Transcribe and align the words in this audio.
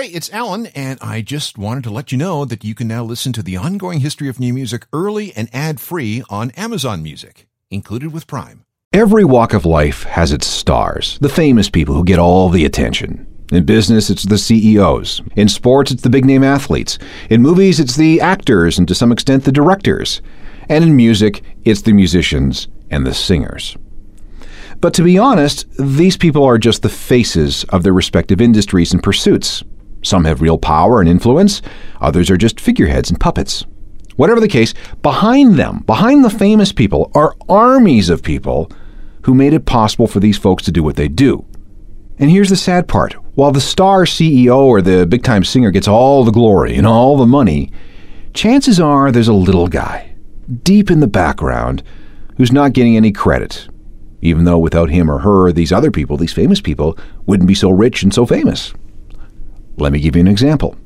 Hey, 0.00 0.06
it's 0.06 0.32
Alan, 0.32 0.64
and 0.68 0.98
I 1.02 1.20
just 1.20 1.58
wanted 1.58 1.84
to 1.84 1.90
let 1.90 2.10
you 2.10 2.16
know 2.16 2.46
that 2.46 2.64
you 2.64 2.74
can 2.74 2.88
now 2.88 3.04
listen 3.04 3.34
to 3.34 3.42
the 3.42 3.58
ongoing 3.58 4.00
history 4.00 4.30
of 4.30 4.40
new 4.40 4.54
music 4.54 4.86
early 4.94 5.30
and 5.36 5.50
ad 5.52 5.78
free 5.78 6.22
on 6.30 6.52
Amazon 6.52 7.02
Music, 7.02 7.46
included 7.70 8.10
with 8.10 8.26
Prime. 8.26 8.64
Every 8.94 9.26
walk 9.26 9.52
of 9.52 9.66
life 9.66 10.04
has 10.04 10.32
its 10.32 10.46
stars, 10.46 11.18
the 11.20 11.28
famous 11.28 11.68
people 11.68 11.94
who 11.94 12.02
get 12.02 12.18
all 12.18 12.48
the 12.48 12.64
attention. 12.64 13.26
In 13.52 13.66
business, 13.66 14.08
it's 14.08 14.22
the 14.22 14.38
CEOs. 14.38 15.20
In 15.36 15.50
sports, 15.50 15.90
it's 15.90 16.00
the 16.00 16.08
big 16.08 16.24
name 16.24 16.44
athletes. 16.44 16.98
In 17.28 17.42
movies, 17.42 17.78
it's 17.78 17.96
the 17.96 18.22
actors 18.22 18.78
and 18.78 18.88
to 18.88 18.94
some 18.94 19.12
extent 19.12 19.44
the 19.44 19.52
directors. 19.52 20.22
And 20.70 20.82
in 20.82 20.96
music, 20.96 21.42
it's 21.66 21.82
the 21.82 21.92
musicians 21.92 22.68
and 22.90 23.06
the 23.06 23.12
singers. 23.12 23.76
But 24.80 24.94
to 24.94 25.02
be 25.02 25.18
honest, 25.18 25.66
these 25.78 26.16
people 26.16 26.44
are 26.44 26.56
just 26.56 26.80
the 26.80 26.88
faces 26.88 27.64
of 27.64 27.82
their 27.82 27.92
respective 27.92 28.40
industries 28.40 28.94
and 28.94 29.02
pursuits. 29.02 29.62
Some 30.02 30.24
have 30.24 30.40
real 30.40 30.58
power 30.58 31.00
and 31.00 31.08
influence, 31.08 31.62
others 32.00 32.30
are 32.30 32.36
just 32.36 32.60
figureheads 32.60 33.10
and 33.10 33.20
puppets. 33.20 33.66
Whatever 34.16 34.40
the 34.40 34.48
case, 34.48 34.74
behind 35.02 35.56
them, 35.56 35.82
behind 35.86 36.24
the 36.24 36.30
famous 36.30 36.72
people, 36.72 37.10
are 37.14 37.36
armies 37.48 38.10
of 38.10 38.22
people 38.22 38.70
who 39.22 39.34
made 39.34 39.52
it 39.52 39.66
possible 39.66 40.06
for 40.06 40.20
these 40.20 40.38
folks 40.38 40.64
to 40.64 40.72
do 40.72 40.82
what 40.82 40.96
they 40.96 41.08
do. 41.08 41.44
And 42.18 42.30
here's 42.30 42.50
the 42.50 42.56
sad 42.56 42.86
part 42.86 43.14
while 43.34 43.52
the 43.52 43.60
star 43.60 44.04
CEO 44.04 44.58
or 44.58 44.82
the 44.82 45.06
big 45.06 45.22
time 45.22 45.44
singer 45.44 45.70
gets 45.70 45.88
all 45.88 46.24
the 46.24 46.30
glory 46.30 46.76
and 46.76 46.86
all 46.86 47.16
the 47.16 47.26
money, 47.26 47.72
chances 48.34 48.78
are 48.78 49.10
there's 49.10 49.28
a 49.28 49.32
little 49.32 49.68
guy, 49.68 50.14
deep 50.62 50.90
in 50.90 51.00
the 51.00 51.06
background, 51.06 51.82
who's 52.36 52.52
not 52.52 52.74
getting 52.74 52.96
any 52.96 53.12
credit. 53.12 53.68
Even 54.20 54.44
though 54.44 54.58
without 54.58 54.90
him 54.90 55.10
or 55.10 55.20
her, 55.20 55.50
these 55.52 55.72
other 55.72 55.90
people, 55.90 56.18
these 56.18 56.32
famous 56.32 56.60
people, 56.60 56.98
wouldn't 57.24 57.48
be 57.48 57.54
so 57.54 57.70
rich 57.70 58.02
and 58.02 58.12
so 58.12 58.26
famous. 58.26 58.74
Let 59.80 59.92
me 59.92 60.00
give 60.00 60.14
you 60.14 60.20
an 60.20 60.28
example. 60.28 60.76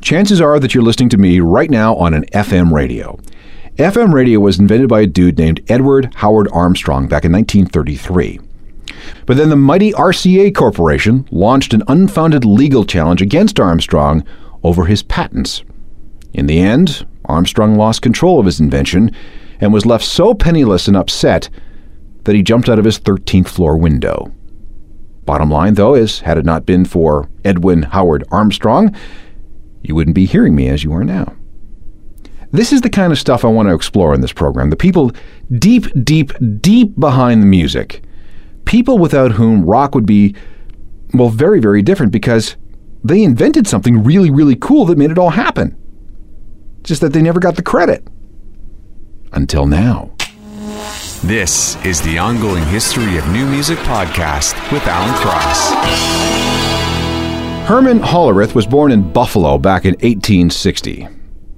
Chances 0.00 0.40
are 0.40 0.58
that 0.58 0.74
you're 0.74 0.82
listening 0.82 1.08
to 1.10 1.18
me 1.18 1.40
right 1.40 1.70
now 1.70 1.94
on 1.96 2.14
an 2.14 2.24
FM 2.32 2.72
radio. 2.72 3.18
FM 3.76 4.12
radio 4.12 4.40
was 4.40 4.58
invented 4.58 4.88
by 4.88 5.00
a 5.00 5.06
dude 5.06 5.38
named 5.38 5.62
Edward 5.68 6.12
Howard 6.16 6.48
Armstrong 6.52 7.06
back 7.06 7.24
in 7.24 7.32
1933. 7.32 8.40
But 9.24 9.36
then 9.36 9.50
the 9.50 9.56
mighty 9.56 9.92
RCA 9.92 10.54
Corporation 10.54 11.26
launched 11.30 11.72
an 11.72 11.82
unfounded 11.86 12.44
legal 12.44 12.84
challenge 12.84 13.22
against 13.22 13.60
Armstrong 13.60 14.24
over 14.62 14.86
his 14.86 15.02
patents. 15.02 15.62
In 16.32 16.46
the 16.46 16.60
end, 16.60 17.06
Armstrong 17.24 17.76
lost 17.76 18.02
control 18.02 18.40
of 18.40 18.46
his 18.46 18.60
invention 18.60 19.14
and 19.60 19.72
was 19.72 19.86
left 19.86 20.04
so 20.04 20.34
penniless 20.34 20.88
and 20.88 20.96
upset 20.96 21.48
that 22.24 22.34
he 22.34 22.42
jumped 22.42 22.68
out 22.68 22.78
of 22.78 22.84
his 22.84 22.98
13th 22.98 23.48
floor 23.48 23.76
window. 23.76 24.32
Bottom 25.24 25.50
line, 25.50 25.74
though, 25.74 25.94
is 25.94 26.20
had 26.20 26.38
it 26.38 26.44
not 26.44 26.66
been 26.66 26.84
for 26.84 27.28
Edwin 27.44 27.82
Howard 27.82 28.24
Armstrong, 28.30 28.94
you 29.82 29.94
wouldn't 29.94 30.14
be 30.14 30.26
hearing 30.26 30.54
me 30.54 30.68
as 30.68 30.84
you 30.84 30.92
are 30.92 31.04
now. 31.04 31.34
This 32.52 32.72
is 32.72 32.80
the 32.80 32.90
kind 32.90 33.12
of 33.12 33.18
stuff 33.18 33.44
I 33.44 33.48
want 33.48 33.68
to 33.68 33.74
explore 33.74 34.12
in 34.12 34.20
this 34.20 34.32
program. 34.32 34.70
The 34.70 34.76
people 34.76 35.12
deep, 35.58 35.86
deep, 36.02 36.32
deep 36.60 36.98
behind 36.98 37.42
the 37.42 37.46
music. 37.46 38.02
People 38.64 38.98
without 38.98 39.32
whom 39.32 39.64
rock 39.64 39.94
would 39.94 40.06
be, 40.06 40.34
well, 41.14 41.28
very, 41.28 41.60
very 41.60 41.82
different 41.82 42.12
because 42.12 42.56
they 43.04 43.22
invented 43.22 43.66
something 43.66 44.02
really, 44.02 44.30
really 44.30 44.56
cool 44.56 44.84
that 44.86 44.98
made 44.98 45.10
it 45.10 45.18
all 45.18 45.30
happen. 45.30 45.76
Just 46.82 47.00
that 47.02 47.12
they 47.12 47.22
never 47.22 47.40
got 47.40 47.56
the 47.56 47.62
credit. 47.62 48.06
Until 49.32 49.66
now. 49.66 50.12
This 51.24 51.76
is 51.84 52.00
the 52.00 52.16
ongoing 52.16 52.64
history 52.64 53.18
of 53.18 53.28
new 53.28 53.44
music 53.46 53.76
podcast 53.80 54.54
with 54.72 54.82
Alan 54.86 55.14
Cross. 55.16 55.68
Herman 57.68 57.98
Hollerith 57.98 58.54
was 58.54 58.66
born 58.66 58.90
in 58.90 59.12
Buffalo 59.12 59.58
back 59.58 59.84
in 59.84 59.92
1860. 59.96 61.06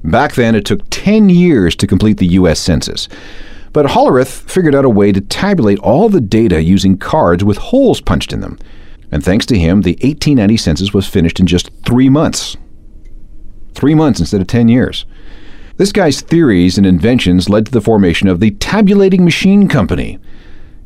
Back 0.03 0.35
then, 0.35 0.57
it 0.57 0.65
took 0.65 0.81
10 0.91 1.29
years 1.29 1.77
to 1.77 1.87
complete 1.87 2.19
the 2.19 2.27
U.S. 2.27 2.59
Census. 2.59 3.09
But 3.73 3.87
Hollerith 3.87 4.51
figured 4.51 4.75
out 4.75 4.84
a 4.84 4.91
way 4.91 5.12
to 5.12 5.21
tabulate 5.21 5.78
all 5.78 6.09
the 6.09 6.21
data 6.21 6.61
using 6.61 6.99
cards 6.99 7.45
with 7.45 7.59
holes 7.59 8.01
punched 8.01 8.33
in 8.33 8.41
them. 8.41 8.59
And 9.12 9.25
thanks 9.25 9.47
to 9.47 9.56
him, 9.56 9.83
the 9.83 9.93
1890 9.93 10.56
census 10.56 10.93
was 10.93 11.06
finished 11.06 11.39
in 11.39 11.47
just 11.47 11.71
three 11.87 12.09
months. 12.09 12.56
Three 13.75 13.95
months 13.95 14.19
instead 14.19 14.41
of 14.41 14.49
10 14.49 14.67
years. 14.67 15.06
This 15.78 15.91
guy's 15.91 16.21
theories 16.21 16.77
and 16.77 16.87
inventions 16.87 17.49
led 17.49 17.65
to 17.65 17.72
the 17.72 17.81
formation 17.81 18.28
of 18.28 18.41
the 18.41 18.50
Tabulating 18.50 19.25
Machine 19.25 19.69
Company. 19.69 20.19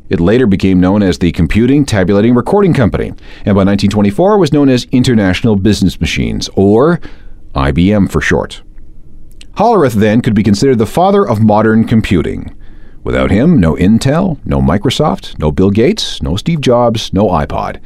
It 0.08 0.20
later 0.20 0.46
became 0.46 0.78
known 0.78 1.02
as 1.02 1.18
the 1.18 1.32
Computing 1.32 1.84
Tabulating 1.84 2.36
Recording 2.36 2.72
Company, 2.72 3.08
and 3.08 3.56
by 3.56 3.64
1924 3.64 4.38
was 4.38 4.52
known 4.52 4.68
as 4.68 4.84
International 4.92 5.56
Business 5.56 6.00
Machines, 6.00 6.48
or 6.54 7.00
IBM 7.56 8.08
for 8.08 8.20
short. 8.20 8.62
Hollerith 9.54 9.94
then 9.94 10.20
could 10.20 10.36
be 10.36 10.44
considered 10.44 10.78
the 10.78 10.86
father 10.86 11.26
of 11.26 11.40
modern 11.40 11.84
computing. 11.84 12.56
Without 13.02 13.32
him, 13.32 13.58
no 13.58 13.74
Intel, 13.74 14.38
no 14.44 14.60
Microsoft, 14.60 15.36
no 15.40 15.50
Bill 15.50 15.70
Gates, 15.70 16.22
no 16.22 16.36
Steve 16.36 16.60
Jobs, 16.60 17.12
no 17.12 17.26
iPod. 17.26 17.80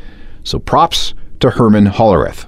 So 0.45 0.59
props 0.59 1.15
to 1.41 1.49
Herman 1.49 1.87
Hollerith. 1.87 2.47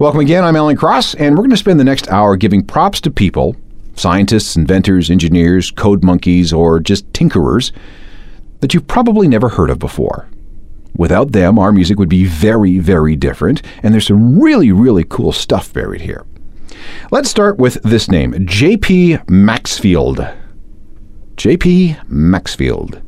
Welcome 0.00 0.20
again. 0.20 0.42
I'm 0.42 0.56
Alan 0.56 0.76
Cross, 0.76 1.14
and 1.14 1.36
we're 1.36 1.42
going 1.42 1.50
to 1.50 1.56
spend 1.56 1.78
the 1.78 1.84
next 1.84 2.08
hour 2.08 2.36
giving 2.36 2.64
props 2.64 3.00
to 3.02 3.10
people 3.12 3.54
scientists, 3.98 4.56
inventors, 4.56 5.10
engineers, 5.10 5.70
code 5.70 6.04
monkeys, 6.04 6.52
or 6.52 6.80
just 6.80 7.10
tinkerers 7.12 7.72
that 8.60 8.74
you've 8.74 8.86
probably 8.86 9.28
never 9.28 9.48
heard 9.48 9.70
of 9.70 9.78
before. 9.78 10.28
Without 10.96 11.32
them, 11.32 11.58
our 11.58 11.70
music 11.70 11.98
would 11.98 12.08
be 12.08 12.24
very, 12.24 12.78
very 12.78 13.14
different, 13.14 13.62
and 13.82 13.94
there's 13.94 14.06
some 14.06 14.40
really, 14.40 14.72
really 14.72 15.04
cool 15.04 15.32
stuff 15.32 15.72
buried 15.72 16.00
here. 16.00 16.26
Let's 17.10 17.30
start 17.30 17.58
with 17.58 17.80
this 17.82 18.10
name 18.10 18.46
J.P. 18.46 19.18
Maxfield. 19.28 20.26
J.P. 21.36 21.96
Maxfield. 22.08 23.00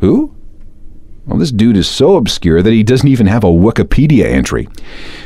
Who? 0.00 0.34
Well, 1.30 1.38
this 1.38 1.52
dude 1.52 1.76
is 1.76 1.88
so 1.88 2.16
obscure 2.16 2.60
that 2.60 2.72
he 2.72 2.82
doesn't 2.82 3.06
even 3.06 3.28
have 3.28 3.44
a 3.44 3.46
Wikipedia 3.46 4.24
entry. 4.24 4.66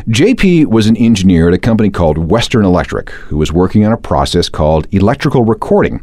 JP 0.07 0.67
was 0.67 0.87
an 0.87 0.99
engineer 0.99 1.49
at 1.49 1.55
a 1.55 1.59
company 1.59 1.89
called 1.89 2.19
Western 2.19 2.67
Electric 2.67 3.09
who 3.09 3.39
was 3.39 3.53
working 3.53 3.87
on 3.87 3.93
a 3.93 3.97
process 3.97 4.51
called 4.51 4.87
electrical 4.93 5.47
recording. 5.47 6.03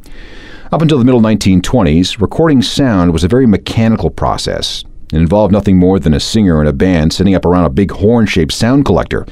Up 0.71 0.81
until 0.81 0.97
the 0.97 1.05
middle 1.05 1.21
1920s, 1.21 2.19
recording 2.19 2.63
sound 2.63 3.13
was 3.13 3.23
a 3.23 3.27
very 3.27 3.45
mechanical 3.45 4.09
process. 4.09 4.83
It 5.13 5.17
involved 5.17 5.53
nothing 5.53 5.77
more 5.77 5.99
than 5.99 6.15
a 6.15 6.19
singer 6.19 6.59
and 6.59 6.67
a 6.67 6.73
band 6.73 7.13
sitting 7.13 7.35
up 7.35 7.45
around 7.45 7.65
a 7.65 7.69
big 7.69 7.91
horn 7.91 8.25
shaped 8.25 8.53
sound 8.53 8.85
collector. 8.85 9.27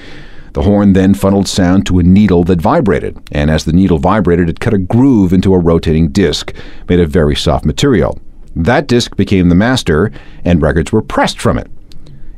The 0.54 0.62
horn 0.62 0.94
then 0.94 1.16
funneled 1.16 1.48
sound 1.48 1.88
to 1.88 1.98
a 1.98 2.04
needle 2.04 2.44
that 2.44 2.62
vibrated, 2.62 3.18
and 3.32 3.50
as 3.50 3.66
the 3.66 3.74
needle 3.74 3.98
vibrated, 3.98 4.48
it 4.50 4.60
cut 4.60 4.76
a 4.76 4.78
groove 4.78 5.34
into 5.34 5.56
a 5.56 5.60
rotating 5.60 6.10
disc 6.10 6.54
made 6.88 7.00
of 7.00 7.10
very 7.10 7.36
soft 7.36 7.66
material. 7.66 8.20
That 8.56 8.88
disc 8.88 9.16
became 9.16 9.50
the 9.50 9.56
master, 9.56 10.12
and 10.44 10.62
records 10.62 10.92
were 10.92 11.02
pressed 11.02 11.40
from 11.40 11.58
it. 11.58 11.70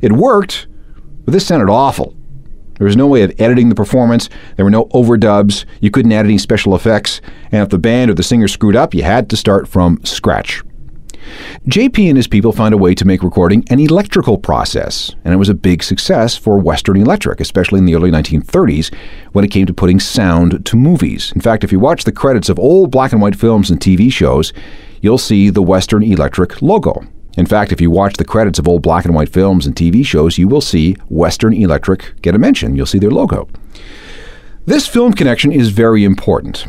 It 0.01 0.11
worked, 0.11 0.67
but 1.25 1.31
this 1.31 1.45
sounded 1.45 1.71
awful. 1.71 2.15
There 2.77 2.85
was 2.87 2.97
no 2.97 3.05
way 3.05 3.21
of 3.21 3.33
editing 3.39 3.69
the 3.69 3.75
performance. 3.75 4.27
There 4.55 4.65
were 4.65 4.71
no 4.71 4.85
overdubs. 4.85 5.65
You 5.81 5.91
couldn't 5.91 6.11
add 6.11 6.25
any 6.25 6.39
special 6.39 6.75
effects. 6.75 7.21
And 7.51 7.61
if 7.61 7.69
the 7.69 7.77
band 7.77 8.09
or 8.09 8.15
the 8.15 8.23
singer 8.23 8.47
screwed 8.47 8.75
up, 8.75 8.95
you 8.95 9.03
had 9.03 9.29
to 9.29 9.37
start 9.37 9.67
from 9.67 10.03
scratch. 10.03 10.63
JP 11.67 12.09
and 12.09 12.17
his 12.17 12.27
people 12.27 12.51
found 12.51 12.73
a 12.73 12.77
way 12.77 12.95
to 12.95 13.05
make 13.05 13.21
recording 13.21 13.63
an 13.69 13.79
electrical 13.79 14.37
process, 14.37 15.15
and 15.23 15.31
it 15.31 15.37
was 15.37 15.49
a 15.49 15.53
big 15.53 15.83
success 15.83 16.35
for 16.35 16.57
Western 16.57 16.97
Electric, 16.97 17.39
especially 17.39 17.77
in 17.77 17.85
the 17.85 17.93
early 17.93 18.09
1930s 18.09 18.91
when 19.33 19.45
it 19.45 19.51
came 19.51 19.67
to 19.67 19.73
putting 19.73 19.99
sound 19.99 20.65
to 20.65 20.75
movies. 20.75 21.31
In 21.35 21.41
fact, 21.41 21.63
if 21.63 21.71
you 21.71 21.79
watch 21.79 22.03
the 22.03 22.11
credits 22.11 22.49
of 22.49 22.57
old 22.57 22.89
black 22.89 23.11
and 23.11 23.21
white 23.21 23.35
films 23.35 23.69
and 23.69 23.79
TV 23.79 24.11
shows, 24.11 24.51
you'll 25.01 25.17
see 25.17 25.49
the 25.49 25.61
Western 25.61 26.03
Electric 26.03 26.61
logo. 26.61 27.03
In 27.37 27.45
fact, 27.45 27.71
if 27.71 27.79
you 27.79 27.89
watch 27.89 28.17
the 28.17 28.25
credits 28.25 28.59
of 28.59 28.67
old 28.67 28.81
black 28.81 29.05
and 29.05 29.15
white 29.15 29.29
films 29.29 29.65
and 29.65 29.75
TV 29.75 30.05
shows, 30.05 30.37
you 30.37 30.47
will 30.47 30.61
see 30.61 30.95
Western 31.09 31.53
Electric 31.53 32.21
get 32.21 32.35
a 32.35 32.39
mention. 32.39 32.75
You'll 32.75 32.85
see 32.85 32.99
their 32.99 33.11
logo. 33.11 33.47
This 34.65 34.87
film 34.87 35.13
connection 35.13 35.51
is 35.51 35.69
very 35.69 36.03
important. 36.03 36.67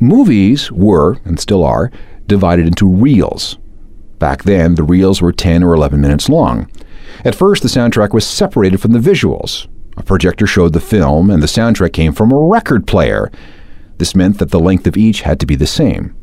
Movies 0.00 0.72
were, 0.72 1.18
and 1.24 1.38
still 1.38 1.64
are, 1.64 1.90
divided 2.26 2.66
into 2.66 2.88
reels. 2.88 3.58
Back 4.18 4.44
then, 4.44 4.74
the 4.74 4.82
reels 4.82 5.20
were 5.20 5.32
10 5.32 5.62
or 5.62 5.74
11 5.74 6.00
minutes 6.00 6.28
long. 6.28 6.70
At 7.24 7.34
first, 7.34 7.62
the 7.62 7.68
soundtrack 7.68 8.12
was 8.14 8.26
separated 8.26 8.80
from 8.80 8.92
the 8.92 8.98
visuals. 8.98 9.68
A 9.98 10.02
projector 10.02 10.46
showed 10.46 10.72
the 10.72 10.80
film, 10.80 11.30
and 11.30 11.42
the 11.42 11.46
soundtrack 11.46 11.92
came 11.92 12.12
from 12.12 12.32
a 12.32 12.38
record 12.38 12.86
player. 12.86 13.30
This 13.98 14.14
meant 14.14 14.38
that 14.38 14.50
the 14.50 14.60
length 14.60 14.86
of 14.86 14.96
each 14.96 15.22
had 15.22 15.38
to 15.40 15.46
be 15.46 15.56
the 15.56 15.66
same. 15.66 16.15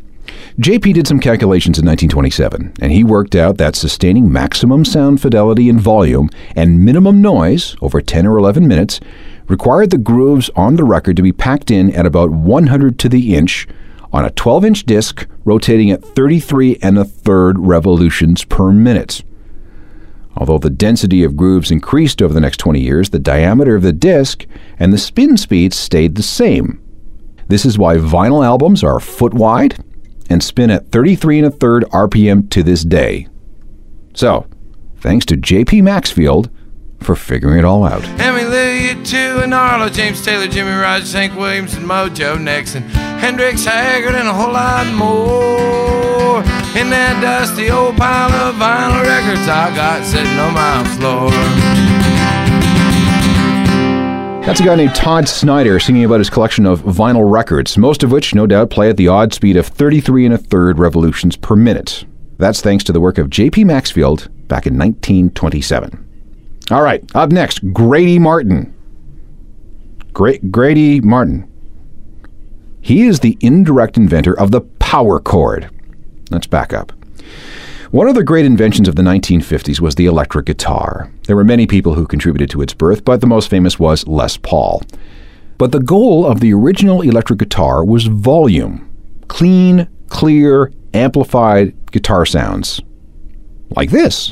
JP 0.60 0.94
did 0.94 1.08
some 1.08 1.20
calculations 1.20 1.80
in 1.80 1.86
1927, 1.88 2.74
and 2.80 2.92
he 2.92 3.04
worked 3.04 3.36
out 3.36 3.58
that 3.58 3.76
sustaining 3.76 4.32
maximum 4.32 4.86
sound 4.86 5.20
fidelity 5.20 5.68
and 5.68 5.82
volume 5.82 6.30
and 6.56 6.86
minimum 6.86 7.24
noise 7.24 7.76
over 7.82 8.02
10 8.02 8.28
or 8.28 8.38
11 8.38 8.68
minutes 8.68 9.00
required 9.48 9.90
the 9.90 9.98
grooves 9.98 10.52
on 10.56 10.76
the 10.76 10.84
record 10.84 11.18
to 11.18 11.24
be 11.24 11.32
packed 11.32 11.72
in 11.72 11.92
at 11.96 12.06
about 12.06 12.30
100 12.30 13.00
to 13.00 13.10
the 13.10 13.34
inch 13.36 13.68
on 14.12 14.26
a 14.26 14.30
12 14.30 14.66
inch 14.66 14.86
disc 14.86 15.26
rotating 15.44 15.90
at 15.90 16.06
33 16.06 16.78
and 16.84 17.00
a 17.00 17.04
third 17.04 17.58
revolutions 17.58 18.46
per 18.46 18.72
minute. 18.72 19.24
Although 20.38 20.60
the 20.60 20.70
density 20.70 21.24
of 21.24 21.36
grooves 21.36 21.72
increased 21.72 22.22
over 22.22 22.34
the 22.34 22.40
next 22.40 22.58
20 22.58 22.80
years, 22.80 23.10
the 23.10 23.18
diameter 23.18 23.76
of 23.76 23.82
the 23.82 23.92
disc 23.92 24.46
and 24.78 24.94
the 24.94 25.00
spin 25.00 25.36
speed 25.36 25.74
stayed 25.74 26.14
the 26.14 26.22
same. 26.22 26.80
This 27.48 27.66
is 27.66 27.80
why 27.80 27.98
vinyl 27.98 28.46
albums 28.46 28.84
are 28.84 29.00
foot 29.00 29.34
wide 29.34 29.84
and 30.30 30.44
spin 30.44 30.70
at 30.70 30.92
33 30.92 31.40
and 31.40 31.48
a 31.48 31.52
third 31.52 31.84
RPM 31.92 32.50
to 32.52 32.64
this 32.64 32.84
day. 32.84 33.28
So, 34.14 34.48
thanks 35.00 35.26
to 35.28 35.38
JP 35.38 35.84
Maxfield 35.84 36.50
for 37.00 37.16
figuring 37.16 37.60
it 37.60 37.66
all 37.66 37.84
out. 37.84 38.02
Emmylou 38.18 39.44
and 39.44 39.54
Arlo, 39.54 39.90
James 39.90 40.24
Taylor, 40.24 40.48
Jimmie 40.48 40.72
Rodgers, 40.72 41.14
Hank 41.14 41.36
Williams, 41.36 41.74
and 41.76 41.86
Mojo 41.86 42.42
Nixon, 42.42 42.84
Hendrix 42.84 43.66
Haggard, 43.66 44.16
and 44.16 44.28
a 44.28 44.34
whole 44.34 44.54
lot 44.54 44.88
more. 44.94 46.40
In 46.80 46.90
that 46.90 47.22
dusty 47.22 47.70
old 47.70 47.98
pile 47.98 48.32
of 48.32 48.56
vinyl 48.56 49.04
records 49.04 49.48
I 49.48 49.76
got 49.76 50.04
sitting 50.06 50.40
on 50.40 50.54
my 50.54 50.84
floor. 50.98 51.73
That's 54.46 54.60
a 54.60 54.64
guy 54.66 54.76
named 54.76 54.94
Todd 54.94 55.28
Snider 55.30 55.80
singing 55.80 56.04
about 56.04 56.20
his 56.20 56.30
collection 56.30 56.66
of 56.66 56.82
vinyl 56.82 57.30
records, 57.32 57.78
most 57.78 58.04
of 58.04 58.12
which, 58.12 58.36
no 58.36 58.46
doubt, 58.46 58.70
play 58.70 58.90
at 58.90 58.98
the 58.98 59.08
odd 59.08 59.34
speed 59.34 59.56
of 59.56 59.66
33 59.68 60.26
and 60.26 60.34
a 60.34 60.38
third 60.38 60.80
revolutions 60.80 61.38
per 61.38 61.56
minute. 61.56 62.04
That's 62.40 62.60
thanks 62.62 62.84
to 62.86 62.92
the 62.92 63.00
work 63.00 63.18
of 63.18 63.30
J.P. 63.30 63.64
Maxfield 63.64 64.28
back 64.50 64.68
in 64.68 64.78
1927. 64.78 66.66
All 66.72 66.82
right, 66.82 67.04
up 67.16 67.32
next, 67.32 67.60
Grady 67.72 68.20
Martin. 68.20 68.74
Gra- 70.12 70.40
Grady 70.40 71.00
Martin. 71.00 71.50
He 72.82 73.04
is 73.04 73.22
the 73.22 73.38
indirect 73.40 73.96
inventor 73.96 74.38
of 74.38 74.52
the 74.52 74.62
power 74.62 75.22
chord. 75.22 75.70
Let's 76.32 76.48
back 76.48 76.74
up. 76.74 76.92
One 77.94 78.08
of 78.08 78.16
the 78.16 78.24
great 78.24 78.48
inventions 78.48 78.88
of 78.88 78.96
the 78.96 79.04
1950s 79.04 79.80
was 79.80 79.94
the 79.94 80.08
electric 80.08 80.48
guitar. 80.48 81.12
There 81.28 81.36
were 81.36 81.44
many 81.44 81.68
people 81.68 81.94
who 81.94 82.08
contributed 82.08 82.50
to 82.50 82.64
its 82.64 82.74
birth, 82.74 83.06
but 83.06 83.22
the 83.22 83.28
most 83.28 83.52
famous 83.52 83.78
was 83.78 84.08
Les 84.08 84.36
Paul. 84.36 84.82
But 85.60 85.72
the 85.72 85.80
goal 85.80 86.26
of 86.26 86.40
the 86.40 86.56
original 86.56 87.04
electric 87.04 87.38
guitar 87.38 87.86
was 87.86 88.08
volume 88.08 88.90
clean, 89.28 89.88
clear, 90.08 90.74
amplified 90.96 91.76
guitar 91.92 92.26
sounds. 92.26 92.82
Like 93.76 93.92
this. 93.92 94.32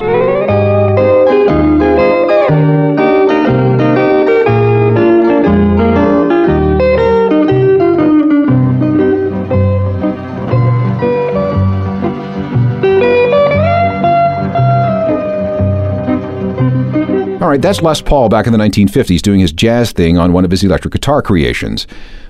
That's 17.62 17.80
Les 17.80 18.02
Paul 18.02 18.28
back 18.28 18.46
in 18.46 18.52
the 18.52 18.58
1950s 18.58 19.22
doing 19.22 19.40
his 19.40 19.52
jazz 19.52 19.92
thing 19.92 20.18
on 20.18 20.32
one 20.32 20.44
of 20.44 20.50
his 20.50 20.64
electric 20.64 20.92
guitar 20.92 21.22
creations. 21.22 21.86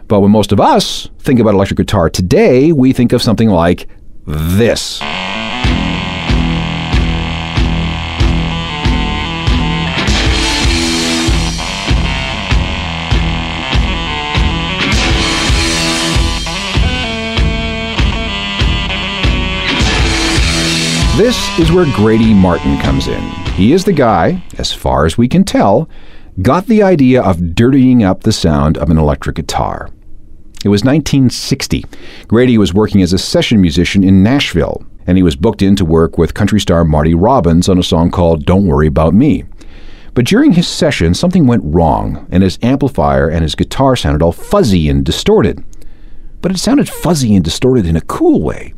But 0.09 0.21
when 0.21 0.31
most 0.31 0.53
of 0.53 0.61
us 0.61 1.09
think 1.21 1.41
about 1.41 1.55
electric 1.55 1.79
guitar 1.79 2.11
today, 2.11 2.73
we 2.73 2.93
think 2.93 3.13
of 3.13 3.23
something 3.23 3.49
like 3.49 3.89
this. 4.27 5.01
This 21.17 21.59
is 21.59 21.71
where 21.71 21.85
Grady 21.95 22.33
Martin 22.33 22.79
comes 22.79 23.07
in. 23.07 23.23
He 23.53 23.75
is 23.75 23.85
the 23.85 23.93
guy, 23.93 24.43
as 24.57 24.73
far 24.73 25.05
as 25.05 25.19
we 25.19 25.29
can 25.29 25.45
tell, 25.45 25.87
got 26.41 26.67
the 26.67 26.83
idea 26.83 27.21
of 27.21 27.55
dirtying 27.55 28.03
up 28.03 28.23
the 28.23 28.33
sound 28.33 28.79
of 28.79 28.89
an 28.89 28.97
electric 28.97 29.37
guitar. 29.37 29.91
It 30.65 30.71
was 30.71 30.85
1960. 30.85 31.85
Grady 32.29 32.57
was 32.57 32.73
working 32.73 33.03
as 33.03 33.13
a 33.13 33.19
session 33.19 33.61
musician 33.61 34.03
in 34.03 34.23
Nashville, 34.23 34.87
and 35.07 35.19
he 35.19 35.23
was 35.23 35.37
booked 35.37 35.61
in 35.61 35.77
to 35.77 35.85
work 35.85 36.17
with 36.17 36.33
country 36.33 36.59
star 36.59 36.83
Marty 36.83 37.13
Robbins 37.13 37.69
on 37.69 37.79
a 37.79 37.83
song 37.83 38.11
called 38.11 38.47
Don't 38.47 38.67
Worry 38.67 38.87
About 38.87 39.13
Me. 39.13 39.45
But 40.15 40.25
during 40.25 40.53
his 40.53 40.67
session, 40.67 41.13
something 41.13 41.47
went 41.47 41.63
wrong, 41.63 42.27
and 42.31 42.43
his 42.43 42.59
amplifier 42.63 43.29
and 43.29 43.43
his 43.43 43.55
guitar 43.55 43.97
sounded 43.97 44.23
all 44.23 44.33
fuzzy 44.33 44.89
and 44.89 45.05
distorted. 45.05 45.63
But 46.41 46.53
it 46.53 46.59
sounded 46.59 46.89
fuzzy 46.89 47.35
and 47.35 47.45
distorted 47.45 47.85
in 47.85 47.97
a 47.97 48.01
cool 48.01 48.41
way. 48.41 48.73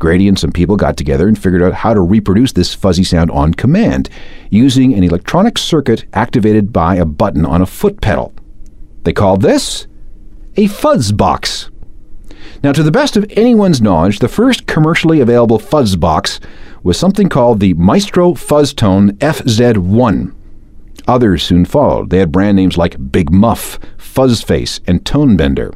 Grady 0.00 0.26
and 0.26 0.36
some 0.36 0.50
people 0.50 0.76
got 0.76 0.96
together 0.96 1.28
and 1.28 1.38
figured 1.38 1.62
out 1.62 1.74
how 1.74 1.94
to 1.94 2.00
reproduce 2.00 2.52
this 2.52 2.74
fuzzy 2.74 3.04
sound 3.04 3.30
on 3.30 3.54
command 3.54 4.08
using 4.50 4.94
an 4.94 5.04
electronic 5.04 5.56
circuit 5.58 6.06
activated 6.12 6.72
by 6.72 6.96
a 6.96 7.04
button 7.04 7.46
on 7.46 7.62
a 7.62 7.66
foot 7.66 8.00
pedal. 8.00 8.34
They 9.04 9.12
called 9.12 9.42
this 9.42 9.86
a 10.56 10.66
fuzz 10.66 11.12
box. 11.12 11.70
Now, 12.62 12.72
to 12.72 12.82
the 12.82 12.90
best 12.90 13.16
of 13.16 13.30
anyone's 13.30 13.80
knowledge, 13.80 14.18
the 14.18 14.28
first 14.28 14.66
commercially 14.66 15.20
available 15.20 15.58
fuzz 15.58 15.96
box 15.96 16.40
was 16.82 16.98
something 16.98 17.28
called 17.28 17.60
the 17.60 17.74
Maestro 17.74 18.32
Fuzztone 18.32 19.12
FZ1. 19.18 20.34
Others 21.06 21.42
soon 21.42 21.64
followed. 21.64 22.10
They 22.10 22.18
had 22.18 22.32
brand 22.32 22.56
names 22.56 22.76
like 22.76 23.10
Big 23.10 23.30
Muff, 23.30 23.78
Fuzzface, 23.96 24.80
and 24.86 25.04
Tonebender. 25.04 25.74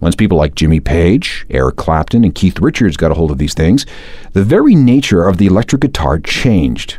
Once 0.00 0.16
people 0.16 0.38
like 0.38 0.54
Jimmy 0.54 0.80
Page, 0.80 1.46
Eric 1.50 1.76
Clapton, 1.76 2.24
and 2.24 2.34
Keith 2.34 2.58
Richards 2.58 2.96
got 2.96 3.10
a 3.10 3.14
hold 3.14 3.30
of 3.30 3.36
these 3.38 3.52
things, 3.52 3.84
the 4.32 4.42
very 4.42 4.74
nature 4.74 5.28
of 5.28 5.36
the 5.36 5.46
electric 5.46 5.82
guitar 5.82 6.18
changed. 6.18 6.98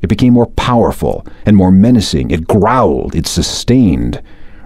It 0.00 0.06
became 0.06 0.34
more 0.34 0.46
powerful 0.46 1.26
and 1.44 1.56
more 1.56 1.72
menacing. 1.72 2.30
It 2.30 2.46
growled, 2.46 3.16
it 3.16 3.26
sustained. 3.26 4.22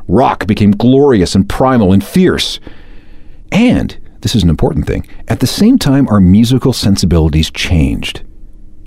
Rock 0.08 0.46
became 0.46 0.72
glorious 0.72 1.34
and 1.34 1.48
primal 1.48 1.92
and 1.92 2.04
fierce. 2.04 2.60
And, 3.50 3.98
this 4.20 4.34
is 4.34 4.42
an 4.42 4.50
important 4.50 4.86
thing, 4.86 5.06
at 5.28 5.40
the 5.40 5.46
same 5.46 5.78
time, 5.78 6.06
our 6.08 6.20
musical 6.20 6.74
sensibilities 6.74 7.50
changed. 7.50 8.22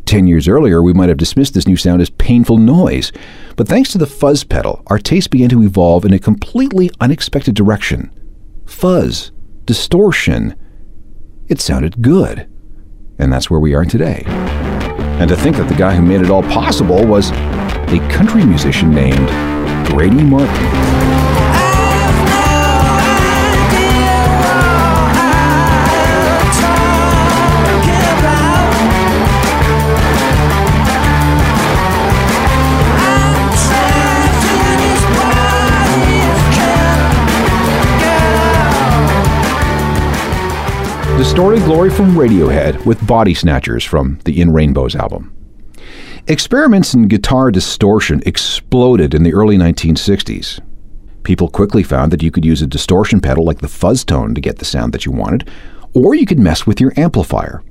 Ten 0.05 0.27
years 0.27 0.47
earlier, 0.47 0.83
we 0.83 0.93
might 0.93 1.09
have 1.09 1.17
dismissed 1.17 1.55
this 1.55 1.65
new 1.65 1.77
sound 1.77 2.01
as 2.01 2.11
painful 2.11 2.57
noise, 2.57 3.11
but 3.55 3.67
thanks 3.67 3.91
to 3.93 3.97
the 3.97 4.05
fuzz 4.05 4.43
pedal, 4.43 4.83
our 4.87 4.99
taste 4.99 5.31
began 5.31 5.49
to 5.49 5.63
evolve 5.63 6.05
in 6.05 6.13
a 6.13 6.19
completely 6.19 6.91
unexpected 6.99 7.55
direction 7.55 8.11
fuzz, 8.65 9.31
distortion. 9.65 10.55
It 11.47 11.59
sounded 11.59 12.01
good. 12.01 12.49
And 13.19 13.31
that's 13.31 13.49
where 13.49 13.59
we 13.59 13.73
are 13.75 13.85
today. 13.85 14.23
And 14.25 15.29
to 15.29 15.35
think 15.35 15.57
that 15.57 15.69
the 15.69 15.75
guy 15.75 15.95
who 15.95 16.01
made 16.01 16.21
it 16.21 16.29
all 16.29 16.43
possible 16.43 17.05
was 17.05 17.31
a 17.31 17.99
country 18.11 18.43
musician 18.45 18.93
named 18.93 19.29
Grady 19.87 20.23
Martin. 20.23 21.22
Distorted 41.33 41.63
Glory 41.63 41.89
from 41.89 42.13
Radiohead 42.13 42.85
with 42.85 43.07
Body 43.07 43.33
Snatchers 43.33 43.83
from 43.83 44.19
the 44.23 44.39
In 44.39 44.53
Rainbows 44.53 44.95
album. 44.95 45.35
Experiments 46.27 46.93
in 46.93 47.07
guitar 47.07 47.49
distortion 47.49 48.21
exploded 48.23 49.15
in 49.15 49.23
the 49.23 49.33
early 49.33 49.57
1960s. 49.57 50.59
People 51.23 51.49
quickly 51.49 51.81
found 51.81 52.11
that 52.11 52.21
you 52.21 52.29
could 52.29 52.45
use 52.45 52.61
a 52.61 52.67
distortion 52.67 53.19
pedal 53.19 53.45
like 53.45 53.61
the 53.61 53.67
fuzz 53.67 54.05
tone 54.05 54.35
to 54.35 54.41
get 54.41 54.59
the 54.59 54.63
sound 54.63 54.93
that 54.93 55.07
you 55.07 55.11
wanted, 55.11 55.49
or 55.95 56.13
you 56.13 56.27
could 56.27 56.37
mess 56.37 56.67
with 56.67 56.79
your 56.79 56.93
amplifier. 56.97 57.63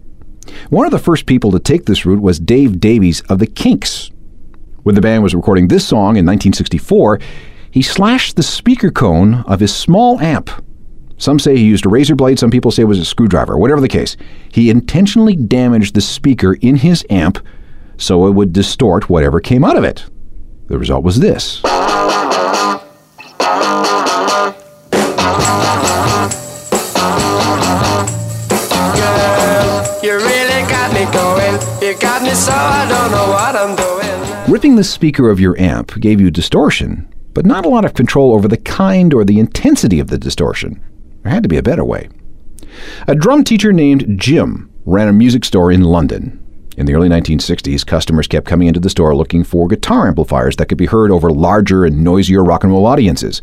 One 0.70 0.84
of 0.84 0.90
the 0.90 0.98
first 0.98 1.26
people 1.26 1.52
to 1.52 1.60
take 1.60 1.84
this 1.84 2.04
route 2.04 2.20
was 2.20 2.40
Dave 2.40 2.80
Davies 2.80 3.20
of 3.28 3.38
the 3.38 3.46
Kinks. 3.46 4.10
When 4.82 4.96
the 4.96 5.00
band 5.00 5.22
was 5.22 5.36
recording 5.36 5.68
this 5.68 5.86
song 5.86 6.16
in 6.16 6.26
1964, 6.26 7.20
he 7.70 7.80
slashed 7.80 8.34
the 8.34 8.42
speaker 8.42 8.90
cone 8.90 9.44
of 9.46 9.60
his 9.60 9.72
small 9.72 10.18
amp 10.18 10.50
some 11.22 11.38
say 11.38 11.56
he 11.56 11.64
used 11.64 11.86
a 11.86 11.88
razor 11.88 12.16
blade, 12.16 12.40
some 12.40 12.50
people 12.50 12.72
say 12.72 12.82
it 12.82 12.86
was 12.86 12.98
a 12.98 13.04
screwdriver. 13.04 13.56
Whatever 13.56 13.80
the 13.80 13.86
case, 13.86 14.16
he 14.50 14.70
intentionally 14.70 15.36
damaged 15.36 15.94
the 15.94 16.00
speaker 16.00 16.54
in 16.54 16.74
his 16.74 17.06
amp 17.10 17.38
so 17.96 18.26
it 18.26 18.32
would 18.32 18.52
distort 18.52 19.08
whatever 19.08 19.38
came 19.38 19.64
out 19.64 19.76
of 19.76 19.84
it. 19.84 20.04
The 20.66 20.76
result 20.76 21.04
was 21.04 21.20
this. 21.20 21.62
Ripping 34.48 34.74
the 34.74 34.82
speaker 34.82 35.30
of 35.30 35.38
your 35.38 35.56
amp 35.60 36.00
gave 36.00 36.20
you 36.20 36.32
distortion, 36.32 37.06
but 37.32 37.46
not 37.46 37.64
a 37.64 37.68
lot 37.68 37.84
of 37.84 37.94
control 37.94 38.34
over 38.34 38.48
the 38.48 38.56
kind 38.56 39.14
or 39.14 39.24
the 39.24 39.38
intensity 39.38 40.00
of 40.00 40.08
the 40.08 40.18
distortion. 40.18 40.82
There 41.22 41.32
had 41.32 41.42
to 41.42 41.48
be 41.48 41.58
a 41.58 41.62
better 41.62 41.84
way. 41.84 42.08
A 43.06 43.14
drum 43.14 43.44
teacher 43.44 43.72
named 43.72 44.18
Jim 44.18 44.70
ran 44.84 45.08
a 45.08 45.12
music 45.12 45.44
store 45.44 45.70
in 45.70 45.82
London. 45.82 46.38
In 46.76 46.86
the 46.86 46.94
early 46.94 47.08
1960s, 47.08 47.86
customers 47.86 48.26
kept 48.26 48.46
coming 48.46 48.66
into 48.66 48.80
the 48.80 48.90
store 48.90 49.14
looking 49.14 49.44
for 49.44 49.68
guitar 49.68 50.08
amplifiers 50.08 50.56
that 50.56 50.66
could 50.66 50.78
be 50.78 50.86
heard 50.86 51.10
over 51.10 51.30
larger 51.30 51.84
and 51.84 52.02
noisier 52.02 52.42
rock 52.42 52.64
and 52.64 52.72
roll 52.72 52.86
audiences. 52.86 53.42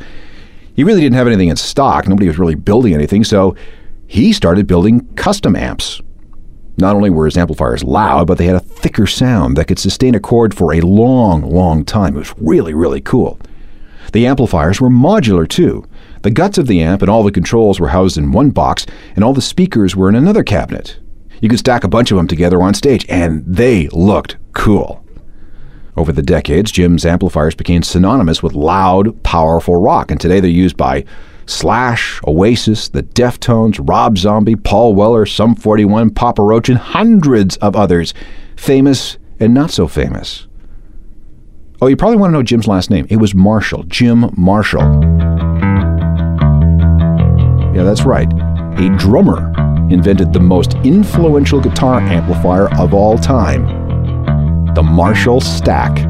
He 0.76 0.84
really 0.84 1.02
didn't 1.02 1.16
have 1.16 1.28
anything 1.28 1.50
in 1.50 1.56
stock. 1.56 2.08
Nobody 2.08 2.28
was 2.28 2.40
really 2.40 2.56
building 2.56 2.94
anything, 2.94 3.24
so 3.24 3.56
he 4.08 4.34
started 4.34 4.66
building 4.66 5.06
custom 5.16 5.56
amps. 5.56 6.02
Not 6.78 6.96
only 6.96 7.10
were 7.10 7.26
his 7.26 7.38
amplifiers 7.38 7.84
loud, 7.84 8.26
but 8.26 8.38
they 8.38 8.46
had 8.46 8.56
a 8.56 8.62
thicker 8.62 9.06
sound 9.06 9.58
that 9.58 9.66
could 9.66 9.80
sustain 9.80 10.16
a 10.16 10.20
chord 10.20 10.56
for 10.56 10.74
a 10.74 10.82
long, 10.82 11.42
long 11.42 11.86
time. 11.86 12.16
It 12.16 12.20
was 12.20 12.34
really, 12.38 12.74
really 12.74 13.02
cool. 13.02 13.40
The 14.14 14.26
amplifiers 14.26 14.82
were 14.82 14.90
modular 14.90 15.48
too. 15.48 15.86
The 16.22 16.32
guts 16.32 16.58
of 16.58 16.68
the 16.68 16.82
amp 16.82 17.02
and 17.02 17.10
all 17.10 17.24
the 17.24 17.32
controls 17.32 17.80
were 17.80 17.90
housed 17.90 18.18
in 18.18 18.32
one 18.32 18.50
box, 18.50 18.86
and 19.16 19.24
all 19.24 19.34
the 19.34 19.42
speakers 19.42 19.96
were 19.96 20.10
in 20.10 20.16
another 20.16 20.44
cabinet. 20.44 21.00
You 21.42 21.48
could 21.48 21.60
stack 21.60 21.84
a 21.84 21.90
bunch 21.90 22.12
of 22.12 22.18
them 22.18 22.28
together 22.28 22.62
on 22.62 22.74
stage, 22.74 23.06
and 23.08 23.44
they 23.46 23.88
looked 23.90 24.38
cool. 24.54 25.04
Over 25.96 26.12
the 26.12 26.22
decades, 26.22 26.72
Jim's 26.72 27.06
amplifiers 27.06 27.56
became 27.56 27.84
synonymous 27.84 28.44
with 28.44 28.54
loud, 28.54 29.22
powerful 29.24 29.78
rock, 29.78 30.12
and 30.12 30.20
today 30.20 30.40
they're 30.40 30.50
used 30.50 30.78
by 30.78 31.06
Slash, 31.46 32.22
Oasis, 32.28 32.90
The 32.90 33.04
Deftones, 33.04 33.80
Rob 33.82 34.18
Zombie, 34.18 34.56
Paul 34.56 34.94
Weller, 34.96 35.26
Sum 35.26 35.56
41, 35.56 36.12
Papa 36.12 36.44
Roach, 36.44 36.70
and 36.70 36.78
hundreds 36.78 37.58
of 37.58 37.76
others, 37.76 38.14
famous 38.56 39.18
and 39.40 39.54
not 39.54 39.72
so 39.72 39.88
famous. 39.88 40.48
Oh, 41.82 41.88
you 41.88 41.96
probably 41.96 42.18
want 42.18 42.32
to 42.32 42.34
know 42.34 42.44
Jim's 42.44 42.68
last 42.68 42.90
name. 42.90 43.08
It 43.10 43.18
was 43.18 43.34
Marshall, 43.34 43.84
Jim 43.84 44.32
Marshall. 44.36 45.79
Yeah, 47.80 47.86
that's 47.86 48.04
right. 48.04 48.28
A 48.78 48.90
drummer 48.98 49.54
invented 49.90 50.34
the 50.34 50.40
most 50.42 50.74
influential 50.84 51.62
guitar 51.62 52.02
amplifier 52.02 52.68
of 52.78 52.94
all 52.94 53.18
time 53.18 53.64
the 54.76 54.84
Marshall 54.84 55.40
Stack. 55.40 56.09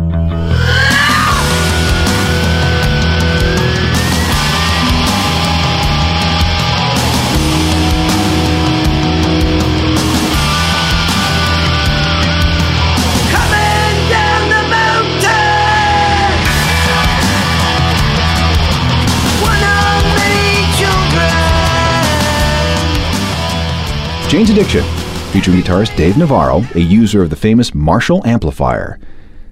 Jane's 24.30 24.52
Addiction, 24.52 24.84
featuring 25.32 25.58
guitarist 25.58 25.96
Dave 25.96 26.16
Navarro, 26.16 26.62
a 26.76 26.80
user 26.80 27.24
of 27.24 27.32
the 27.32 27.36
famous 27.36 27.74
Marshall 27.74 28.22
amplifier. 28.28 29.00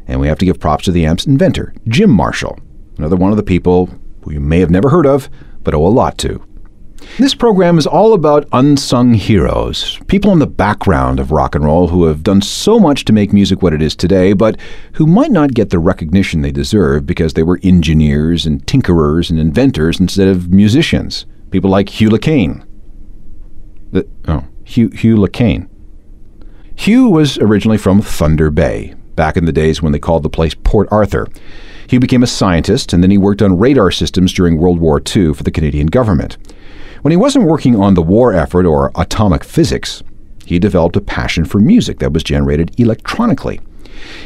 And 0.06 0.20
we 0.20 0.28
have 0.28 0.38
to 0.38 0.46
give 0.46 0.60
props 0.60 0.86
to 0.86 0.92
the 0.92 1.04
amp's 1.04 1.26
inventor, 1.26 1.74
Jim 1.88 2.12
Marshall, 2.12 2.60
another 3.00 3.16
one 3.16 3.32
of 3.32 3.38
the 3.38 3.44
people 3.44 3.90
who 4.22 4.34
you 4.34 4.40
may 4.40 4.60
have 4.60 4.70
never 4.70 4.90
heard 4.90 5.08
of, 5.08 5.32
but 5.64 5.74
owe 5.74 5.84
a 5.84 5.90
lot 5.90 6.20
to. 6.20 6.46
This 7.18 7.34
program 7.34 7.80
is 7.80 7.88
all 7.88 8.14
about 8.14 8.48
unsung 8.52 9.16
heroes, 9.16 10.00
people 10.06 10.32
in 10.32 10.38
the 10.38 10.46
background 10.46 11.20
of 11.20 11.32
rock 11.32 11.56
and 11.56 11.66
roll 11.66 11.88
who 11.88 12.06
have 12.06 12.22
done 12.22 12.44
so 12.44 12.80
much 12.80 13.04
to 13.06 13.14
make 13.14 13.34
music 13.34 13.64
what 13.64 13.74
it 13.74 13.82
is 13.82 13.96
today, 13.96 14.34
but 14.34 14.60
who 14.94 15.08
might 15.08 15.32
not 15.32 15.56
get 15.56 15.72
the 15.72 15.80
recognition 15.80 16.44
they 16.44 16.52
deserve 16.52 17.08
because 17.08 17.34
they 17.34 17.42
were 17.42 17.60
engineers 17.64 18.46
and 18.46 18.64
tinkerers 18.68 19.32
and 19.32 19.40
inventors 19.40 20.00
instead 20.00 20.28
of 20.28 20.54
musicians. 20.54 21.26
People 21.50 21.72
like 21.72 21.90
Hugh 22.00 22.12
Le 22.12 22.20
Caine. 22.20 22.64
The, 23.92 24.08
oh, 24.28 24.44
Hugh, 24.68 24.90
Hugh. 24.90 25.26
Hugh 26.76 27.10
was 27.10 27.38
originally 27.38 27.78
from 27.78 28.02
Thunder 28.02 28.52
Bay, 28.52 28.96
back 29.16 29.38
in 29.38 29.46
the 29.46 29.54
days 29.54 29.82
when 29.82 29.94
they 29.94 30.00
called 30.00 30.24
the 30.24 30.30
place 30.30 30.54
Port 30.54 30.90
Arthur. 30.92 31.26
Hugh 31.88 32.02
became 32.02 32.22
a 32.22 32.28
scientist 32.28 32.92
and 32.92 33.02
then 33.02 33.10
he 33.10 33.18
worked 33.18 33.42
on 33.42 33.58
radar 33.58 33.92
systems 33.92 34.34
during 34.34 34.58
World 34.58 34.80
War 34.80 35.00
II 35.00 35.34
for 35.34 35.44
the 35.44 35.52
Canadian 35.52 35.88
government. 35.88 36.38
When 37.02 37.12
he 37.12 37.18
wasn't 37.18 37.46
working 37.46 37.78
on 37.78 37.94
the 37.94 38.02
war 38.02 38.34
effort 38.34 38.66
or 38.66 38.92
atomic 38.96 39.46
physics, 39.46 40.04
he 40.46 40.60
developed 40.60 40.98
a 40.98 41.02
passion 41.02 41.46
for 41.46 41.60
music 41.60 42.00
that 42.00 42.12
was 42.12 42.24
generated 42.24 42.78
electronically. 42.78 43.62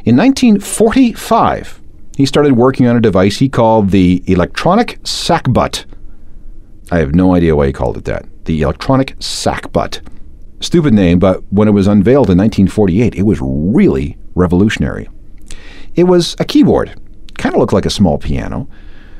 In 0.05 0.17
1945, 0.17 1.81
he 2.17 2.25
started 2.25 2.53
working 2.53 2.88
on 2.88 2.98
a 2.98 3.01
device 3.01 3.38
he 3.38 3.48
called 3.48 3.91
the 3.91 4.24
electronic 4.25 5.00
sackbut. 5.03 5.86
I 6.91 6.98
have 6.98 7.13
no 7.13 7.36
idea 7.36 7.55
why 7.55 7.67
he 7.67 7.74
called 7.74 7.98
it 7.98 8.05
that. 8.05 8.25
The 8.45 8.63
electronic 8.63 9.17
sackbut. 9.19 10.01
Stupid 10.62 10.94
name, 10.94 11.18
but 11.18 11.44
when 11.51 11.68
it 11.68 11.72
was 11.72 11.88
unveiled 11.88 12.30
in 12.30 12.38
1948, 12.38 13.15
it 13.15 13.24
was 13.24 13.39
really 13.41 14.18
revolutionary. 14.36 15.10
It 15.96 16.03
was 16.03 16.36
a 16.39 16.46
keyboard, 16.46 17.00
kind 17.38 17.56
of 17.56 17.60
looked 17.60 17.74
like 17.74 17.88
a 17.88 17.89
small 17.89 18.18
piano. 18.18 18.70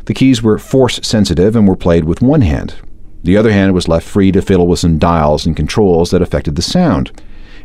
The 0.06 0.14
keys 0.14 0.44
were 0.44 0.60
force 0.60 1.00
sensitive 1.04 1.56
and 1.56 1.68
were 1.68 1.76
played 1.76 2.06
with 2.06 2.22
one 2.22 2.42
hand. 2.42 2.76
The 3.24 3.38
other 3.38 3.52
hand 3.52 3.74
was 3.74 3.88
left 3.88 4.08
free 4.08 4.32
to 4.32 4.42
fiddle 4.42 4.68
with 4.68 4.80
some 4.80 5.00
dials 5.00 5.46
and 5.46 5.56
controls 5.56 6.12
that 6.12 6.22
affected 6.22 6.56
the 6.56 6.62
sound. 6.62 7.12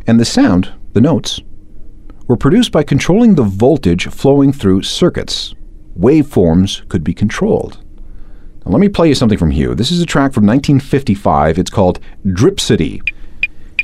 And 0.07 0.19
the 0.19 0.25
sound, 0.25 0.73
the 0.95 1.01
notes, 1.01 1.41
were 2.27 2.37
produced 2.37 2.73
by 2.73 2.83
controlling 2.83 3.35
the 3.35 3.43
voltage 3.43 4.07
flowing 4.09 4.53
through 4.53 4.83
circuits. 4.83 5.55
Waveforms 5.99 6.89
could 6.89 7.05
be 7.05 7.15
controlled. 7.15 7.83
Now, 8.65 8.73
let 8.73 8.81
me 8.81 8.89
play 8.89 9.09
you 9.09 9.15
something 9.15 9.39
from 9.39 9.51
Hugh. 9.51 9.75
This 9.75 9.91
is 9.91 10.01
a 10.01 10.07
track 10.07 10.33
from 10.33 10.47
1955. 10.47 11.59
It's 11.59 11.71
called 11.71 12.01
Dripsody. 12.27 13.01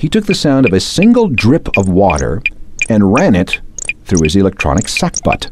He 0.03 0.09
took 0.09 0.27
the 0.27 0.35
sound 0.35 0.67
of 0.67 0.73
a 0.73 0.81
single 0.81 1.29
drip 1.29 1.69
of 1.79 1.89
water 1.89 2.43
and 2.89 3.15
ran 3.15 3.37
it 3.37 3.61
through 4.05 4.25
his 4.25 4.35
electronic 4.35 4.87
sackbut. 4.87 5.47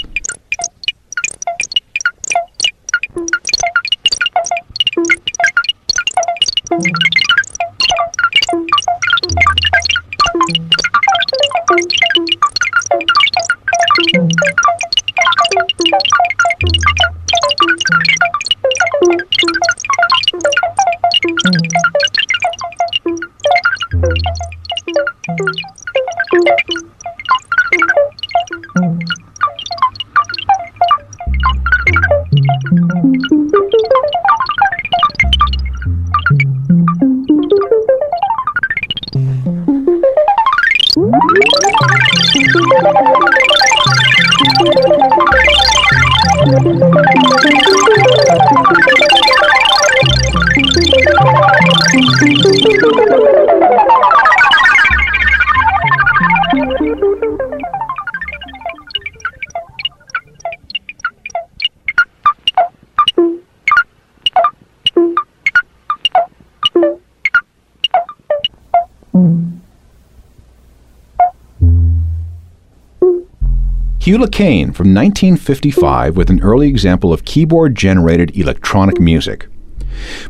Hugh 74.10 74.18
Le 74.18 74.28
Caine 74.28 74.72
from 74.72 74.92
1955 74.92 76.16
with 76.16 76.30
an 76.30 76.42
early 76.42 76.66
example 76.68 77.12
of 77.12 77.24
keyboard 77.24 77.76
generated 77.76 78.36
electronic 78.36 78.98
music. 78.98 79.46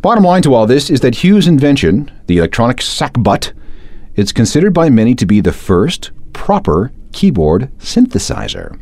Bottom 0.03 0.23
line 0.23 0.43
to 0.43 0.53
all 0.53 0.67
this 0.67 0.91
is 0.91 1.01
that 1.01 1.25
Hugh's 1.25 1.47
invention, 1.47 2.11
the 2.27 2.37
electronic 2.37 2.77
sackbut, 2.81 3.55
is 4.17 4.33
considered 4.33 4.75
by 4.75 4.91
many 4.91 5.15
to 5.15 5.25
be 5.25 5.41
the 5.41 5.55
first 5.55 6.11
proper 6.35 6.93
keyboard 7.13 7.71
synthesizer. 7.79 8.79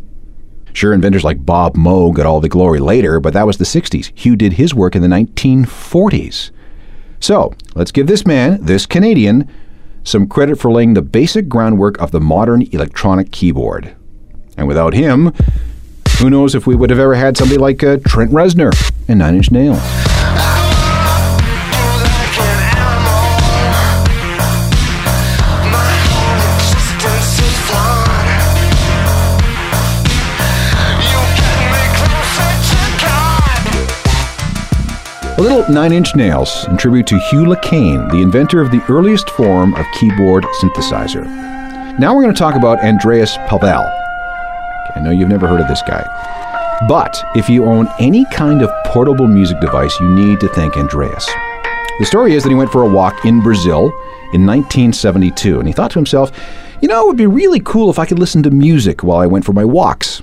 Sure, 0.72 0.92
inventors 0.92 1.22
like 1.22 1.46
Bob 1.46 1.76
Moog 1.76 2.16
got 2.16 2.26
all 2.26 2.40
the 2.40 2.48
glory 2.48 2.80
later, 2.80 3.20
but 3.20 3.34
that 3.34 3.46
was 3.46 3.58
the 3.58 3.64
60s. 3.64 4.10
Hugh 4.18 4.34
did 4.34 4.54
his 4.54 4.74
work 4.74 4.96
in 4.96 5.02
the 5.02 5.06
1940s. 5.06 6.50
So, 7.20 7.54
let's 7.76 7.92
give 7.92 8.08
this 8.08 8.26
man, 8.26 8.64
this 8.64 8.84
Canadian, 8.84 9.48
some 10.02 10.26
credit 10.26 10.58
for 10.58 10.72
laying 10.72 10.94
the 10.94 11.02
basic 11.02 11.48
groundwork 11.48 11.96
of 12.00 12.10
the 12.10 12.20
modern 12.20 12.62
electronic 12.62 13.30
keyboard. 13.30 13.94
And 14.58 14.66
without 14.66 14.92
him, 14.92 15.32
who 16.18 16.28
knows 16.28 16.56
if 16.56 16.66
we 16.66 16.74
would 16.74 16.90
have 16.90 16.98
ever 16.98 17.14
had 17.14 17.36
somebody 17.36 17.58
like 17.58 17.84
uh, 17.84 17.98
Trent 18.04 18.32
Reznor 18.32 18.72
and 19.06 19.20
Nine 19.20 19.36
Inch 19.36 19.52
Nails. 19.52 19.78
A 35.30 35.40
little 35.40 35.64
Nine 35.72 35.92
Inch 35.92 36.16
Nails 36.16 36.66
in 36.66 36.76
tribute 36.76 37.06
to 37.06 37.18
Hugh 37.30 37.48
Le 37.48 37.60
Caine, 37.60 38.08
the 38.08 38.22
inventor 38.22 38.60
of 38.60 38.72
the 38.72 38.84
earliest 38.88 39.30
form 39.30 39.72
of 39.74 39.86
keyboard 39.94 40.42
synthesizer. 40.60 41.24
Now 42.00 42.12
we're 42.12 42.24
going 42.24 42.34
to 42.34 42.38
talk 42.38 42.56
about 42.56 42.82
Andreas 42.82 43.36
Pavel, 43.46 43.88
I 44.98 45.00
know 45.00 45.10
you've 45.10 45.28
never 45.28 45.46
heard 45.46 45.60
of 45.60 45.68
this 45.68 45.82
guy. 45.82 46.04
But 46.88 47.22
if 47.36 47.48
you 47.48 47.66
own 47.66 47.88
any 48.00 48.24
kind 48.32 48.62
of 48.62 48.70
portable 48.86 49.28
music 49.28 49.60
device, 49.60 49.98
you 50.00 50.08
need 50.08 50.40
to 50.40 50.48
thank 50.48 50.76
Andreas. 50.76 51.24
The 52.00 52.04
story 52.04 52.34
is 52.34 52.42
that 52.42 52.48
he 52.48 52.56
went 52.56 52.72
for 52.72 52.82
a 52.82 52.88
walk 52.88 53.24
in 53.24 53.40
Brazil 53.40 53.92
in 54.32 54.44
1972, 54.44 55.60
and 55.60 55.68
he 55.68 55.72
thought 55.72 55.92
to 55.92 56.00
himself, 56.00 56.32
you 56.82 56.88
know, 56.88 57.04
it 57.04 57.06
would 57.06 57.16
be 57.16 57.26
really 57.26 57.60
cool 57.60 57.90
if 57.90 57.98
I 58.00 58.06
could 58.06 58.18
listen 58.18 58.42
to 58.42 58.50
music 58.50 59.04
while 59.04 59.18
I 59.18 59.26
went 59.26 59.44
for 59.44 59.52
my 59.52 59.64
walks. 59.64 60.20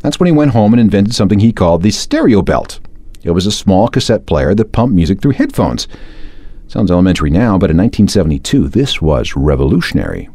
That's 0.00 0.20
when 0.20 0.28
he 0.28 0.32
went 0.32 0.52
home 0.52 0.72
and 0.72 0.80
invented 0.80 1.14
something 1.14 1.40
he 1.40 1.52
called 1.52 1.82
the 1.82 1.90
stereo 1.90 2.42
belt. 2.42 2.78
It 3.24 3.32
was 3.32 3.46
a 3.46 3.52
small 3.52 3.88
cassette 3.88 4.24
player 4.26 4.54
that 4.54 4.70
pumped 4.70 4.94
music 4.94 5.20
through 5.20 5.32
headphones. 5.32 5.88
Sounds 6.68 6.92
elementary 6.92 7.30
now, 7.30 7.58
but 7.58 7.70
in 7.70 7.76
1972, 7.76 8.68
this 8.68 9.02
was 9.02 9.34
revolutionary. 9.34 10.28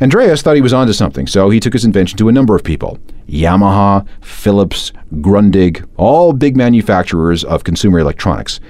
Andreas 0.00 0.42
thought 0.42 0.56
he 0.56 0.62
was 0.62 0.72
onto 0.72 0.92
something, 0.92 1.26
so 1.26 1.50
he 1.50 1.60
took 1.60 1.72
his 1.72 1.84
invention 1.84 2.16
to 2.18 2.28
a 2.28 2.32
number 2.32 2.54
of 2.54 2.64
people 2.64 2.98
Yamaha, 3.28 4.06
Philips, 4.20 4.92
Grundig, 5.14 5.86
all 5.96 6.32
big 6.32 6.56
manufacturers 6.56 7.44
of 7.44 7.64
consumer 7.64 7.98
electronics. 7.98 8.60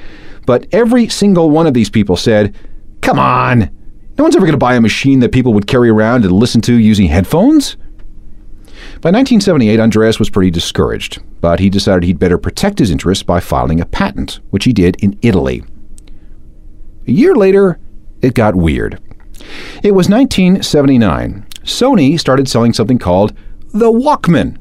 But 0.46 0.66
every 0.72 1.08
single 1.08 1.50
one 1.50 1.66
of 1.66 1.74
these 1.74 1.90
people 1.90 2.16
said, 2.16 2.54
Come 3.00 3.18
on! 3.18 3.70
No 4.16 4.24
one's 4.24 4.36
ever 4.36 4.46
going 4.46 4.52
to 4.52 4.58
buy 4.58 4.76
a 4.76 4.80
machine 4.80 5.20
that 5.20 5.32
people 5.32 5.52
would 5.54 5.66
carry 5.66 5.88
around 5.88 6.24
and 6.24 6.32
listen 6.32 6.60
to 6.62 6.74
using 6.74 7.08
headphones? 7.08 7.76
By 9.00 9.10
1978, 9.10 9.80
Andreas 9.80 10.18
was 10.18 10.30
pretty 10.30 10.50
discouraged, 10.50 11.20
but 11.40 11.58
he 11.58 11.68
decided 11.68 12.04
he'd 12.04 12.18
better 12.18 12.38
protect 12.38 12.78
his 12.78 12.90
interests 12.90 13.22
by 13.22 13.40
filing 13.40 13.80
a 13.80 13.86
patent, 13.86 14.40
which 14.50 14.64
he 14.64 14.72
did 14.72 14.96
in 15.02 15.18
Italy. 15.20 15.64
A 17.06 17.10
year 17.10 17.34
later, 17.34 17.78
it 18.22 18.34
got 18.34 18.54
weird. 18.54 18.98
It 19.82 19.92
was 19.92 20.08
1979. 20.08 21.46
Sony 21.62 22.18
started 22.18 22.48
selling 22.48 22.72
something 22.72 22.98
called 22.98 23.34
the 23.72 23.90
Walkman. 23.90 24.58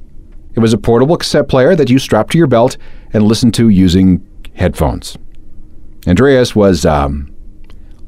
It 0.55 0.59
was 0.59 0.73
a 0.73 0.77
portable 0.77 1.17
cassette 1.17 1.47
player 1.47 1.75
that 1.75 1.89
you 1.89 1.99
strapped 1.99 2.31
to 2.31 2.37
your 2.37 2.47
belt 2.47 2.77
and 3.11 3.23
listened 3.23 3.53
to 3.55 3.69
using 3.69 4.25
headphones. 4.53 5.17
Andreas 6.07 6.55
was 6.55 6.85
um, 6.85 7.33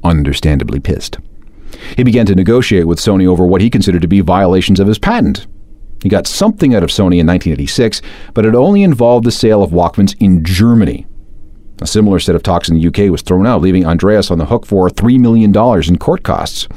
understandably 0.03 0.79
pissed. 0.79 1.17
He 1.97 2.03
began 2.03 2.25
to 2.27 2.35
negotiate 2.35 2.87
with 2.87 2.99
Sony 2.99 3.27
over 3.27 3.45
what 3.45 3.61
he 3.61 3.69
considered 3.69 4.01
to 4.01 4.07
be 4.07 4.21
violations 4.21 4.79
of 4.79 4.87
his 4.87 4.99
patent. 4.99 5.47
He 6.03 6.09
got 6.09 6.27
something 6.27 6.75
out 6.75 6.83
of 6.83 6.89
Sony 6.89 7.19
in 7.19 7.27
1986, 7.27 8.01
but 8.33 8.45
it 8.45 8.53
only 8.53 8.83
involved 8.83 9.25
the 9.25 9.31
sale 9.31 9.63
of 9.63 9.71
Walkmans 9.71 10.15
in 10.19 10.43
Germany. 10.43 11.07
A 11.81 11.87
similar 11.87 12.19
set 12.19 12.35
of 12.35 12.43
talks 12.43 12.69
in 12.69 12.79
the 12.79 12.87
UK 12.87 13.11
was 13.11 13.21
thrown 13.21 13.45
out, 13.45 13.61
leaving 13.61 13.85
Andreas 13.85 14.31
on 14.31 14.37
the 14.37 14.45
hook 14.45 14.65
for 14.65 14.89
$3 14.89 15.19
million 15.19 15.53
in 15.87 15.97
court 15.97 16.23
costs. 16.23 16.67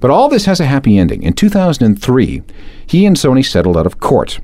But 0.00 0.10
all 0.10 0.28
this 0.28 0.44
has 0.44 0.60
a 0.60 0.66
happy 0.66 0.98
ending. 0.98 1.22
In 1.22 1.32
2003, 1.32 2.42
he 2.86 3.06
and 3.06 3.16
Sony 3.16 3.44
settled 3.44 3.76
out 3.76 3.86
of 3.86 4.00
court. 4.00 4.40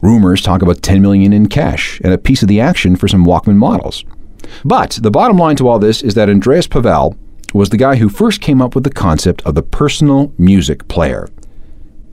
Rumors 0.00 0.42
talk 0.42 0.62
about 0.62 0.82
10 0.82 1.02
million 1.02 1.32
in 1.32 1.48
cash 1.48 2.00
and 2.02 2.12
a 2.12 2.18
piece 2.18 2.42
of 2.42 2.48
the 2.48 2.60
action 2.60 2.96
for 2.96 3.08
some 3.08 3.24
Walkman 3.24 3.56
models. 3.56 4.04
But 4.64 4.98
the 5.02 5.10
bottom 5.10 5.36
line 5.36 5.56
to 5.56 5.68
all 5.68 5.78
this 5.78 6.02
is 6.02 6.14
that 6.14 6.28
Andreas 6.28 6.66
Pavel 6.66 7.16
was 7.52 7.70
the 7.70 7.76
guy 7.76 7.96
who 7.96 8.08
first 8.08 8.40
came 8.40 8.60
up 8.60 8.74
with 8.74 8.84
the 8.84 8.90
concept 8.90 9.42
of 9.42 9.54
the 9.54 9.62
personal 9.62 10.32
music 10.38 10.88
player. 10.88 11.28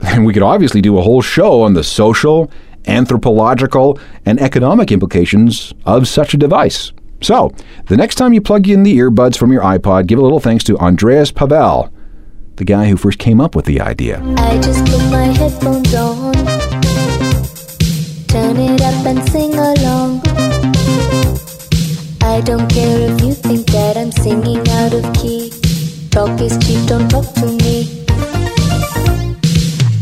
And 0.04 0.26
we 0.26 0.32
could 0.32 0.42
obviously 0.42 0.80
do 0.80 0.98
a 0.98 1.02
whole 1.02 1.22
show 1.22 1.62
on 1.62 1.74
the 1.74 1.84
social, 1.84 2.50
anthropological, 2.88 4.00
and 4.26 4.40
economic 4.40 4.90
implications 4.90 5.72
of 5.86 6.08
such 6.08 6.34
a 6.34 6.36
device. 6.36 6.92
So, 7.22 7.54
the 7.86 7.96
next 7.96 8.16
time 8.16 8.32
you 8.32 8.40
plug 8.40 8.68
in 8.68 8.82
the 8.82 8.98
earbuds 8.98 9.36
from 9.36 9.52
your 9.52 9.62
iPod, 9.62 10.08
give 10.08 10.18
a 10.18 10.22
little 10.22 10.40
thanks 10.40 10.64
to 10.64 10.76
Andreas 10.78 11.30
Pavel, 11.30 11.92
the 12.56 12.64
guy 12.64 12.88
who 12.88 12.96
first 12.96 13.18
came 13.18 13.40
up 13.40 13.54
with 13.54 13.64
the 13.64 13.80
idea. 13.80 14.20
I 14.36 14.60
just 14.60 14.84
put 14.86 15.02
my 15.10 15.26
headphones 15.26 15.94
on, 15.94 16.32
turn 18.26 18.56
it 18.56 18.82
up 18.82 19.06
and 19.06 19.28
sing 19.30 19.54
along. 19.54 20.20
I 22.22 22.40
don't 22.40 22.68
care 22.68 23.10
if 23.12 23.20
you 23.20 23.34
think 23.34 23.66
that 23.68 23.96
I'm 23.96 24.10
singing 24.10 24.66
out 24.68 24.92
of 24.92 25.14
key. 25.14 25.52
Talk 26.10 26.40
is 26.40 26.58
cheap, 26.58 26.88
don't 26.88 27.08
talk 27.08 27.32
to 27.34 27.46
me. 27.46 28.04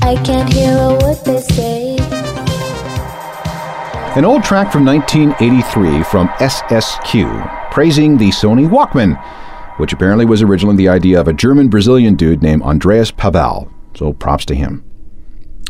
I 0.03 0.17
can't 0.25 0.51
hear 0.53 0.73
a 0.73 0.93
word 1.03 1.19
they 1.27 1.41
say. 1.41 1.80
An 4.17 4.25
old 4.25 4.43
track 4.43 4.73
from 4.73 4.85
1983 4.85 6.03
from 6.03 6.27
SSQ 6.41 7.71
praising 7.71 8.19
the 8.19 8.31
Sony 8.31 8.69
Walkman, 8.69 9.17
which 9.79 9.93
apparently 9.93 10.25
was 10.25 10.43
originally 10.43 10.75
the 10.75 10.89
idea 10.89 11.21
of 11.21 11.29
a 11.29 11.33
German 11.33 11.69
Brazilian 11.69 12.17
dude 12.17 12.43
named 12.43 12.63
Andreas 12.63 13.13
Pavel. 13.13 13.71
So 13.95 14.13
props 14.13 14.45
to 14.47 14.57
him. 14.57 14.85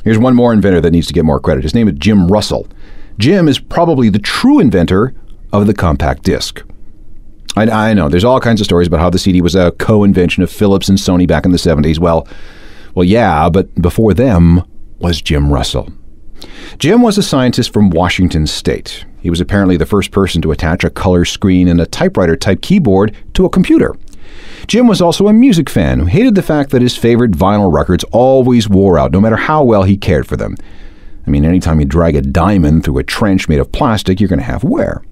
Here's 0.05 0.18
one 0.18 0.35
more 0.35 0.55
inventor 0.55 0.81
that 0.81 0.90
needs 0.90 1.07
to 1.09 1.12
get 1.12 1.26
more 1.26 1.38
credit. 1.38 1.64
His 1.64 1.74
name 1.74 1.87
is 1.87 1.98
Jim 1.98 2.29
Russell. 2.29 2.66
Jim 3.18 3.46
is 3.46 3.59
probably 3.59 4.09
the 4.09 4.18
true 4.18 4.59
inventor 4.59 5.14
of 5.53 5.66
the 5.66 5.74
compact 5.74 6.22
disc. 6.22 6.62
I, 7.57 7.90
I 7.90 7.92
know 7.92 8.09
there's 8.09 8.24
all 8.24 8.40
kinds 8.40 8.62
of 8.62 8.64
stories 8.64 8.88
about 8.88 9.00
how 9.00 9.11
the 9.11 9.18
CD 9.18 9.42
was 9.42 9.55
a 9.55 9.72
co-invention 9.72 10.42
of 10.42 10.50
Philips 10.50 10.88
and 10.88 10.96
Sony 10.96 11.29
back 11.29 11.44
in 11.44 11.50
the 11.50 11.59
70s. 11.59 11.98
Well, 11.98 12.26
well, 12.94 13.05
yeah, 13.05 13.50
but 13.50 13.74
before 13.74 14.14
them 14.14 14.62
was 14.98 15.20
Jim 15.20 15.53
Russell. 15.53 15.92
Jim 16.79 17.03
was 17.03 17.18
a 17.18 17.22
scientist 17.22 17.72
from 17.72 17.90
Washington 17.90 18.46
State. 18.46 19.05
He 19.20 19.31
was 19.31 19.40
apparently 19.40 19.76
the 19.76 19.87
first 19.87 20.11
person 20.11 20.40
to 20.42 20.53
attach 20.53 20.85
a 20.85 20.90
color 20.90 21.24
screen 21.24 21.68
and 21.68 21.81
a 21.81 21.87
typewriter 21.87 22.37
type 22.37 22.62
keyboard 22.62 23.14
to 23.35 23.44
a 23.44 23.50
computer. 23.50 23.94
Jim 24.66 24.87
was 24.87 25.00
also 25.00 25.26
a 25.26 25.33
music 25.33 25.68
fan 25.68 25.98
who 25.98 26.07
hated 26.07 26.35
the 26.35 26.42
fact 26.42 26.70
that 26.70 26.83
his 26.83 26.96
favorite 26.96 27.33
vinyl 27.33 27.72
records 27.72 28.05
always 28.12 28.68
wore 28.68 28.98
out, 28.98 29.12
no 29.12 29.20
matter 29.20 29.37
how 29.37 29.62
well 29.62 29.83
he 29.83 29.96
cared 29.96 30.26
for 30.26 30.37
them. 30.37 30.57
I 31.26 31.31
mean, 31.31 31.44
anytime 31.44 31.81
you 31.81 31.87
drag 31.87 32.16
a 32.16 32.22
diamond 32.22 32.85
through 32.85 32.98
a 32.98 33.05
trench 33.05 33.48
made 33.48 33.61
of 33.61 33.72
plastic, 33.72 34.20
you're 34.20 34.29
going 34.29 34.38
to 34.38 34.44
have 34.44 34.64
wear. 34.64 35.03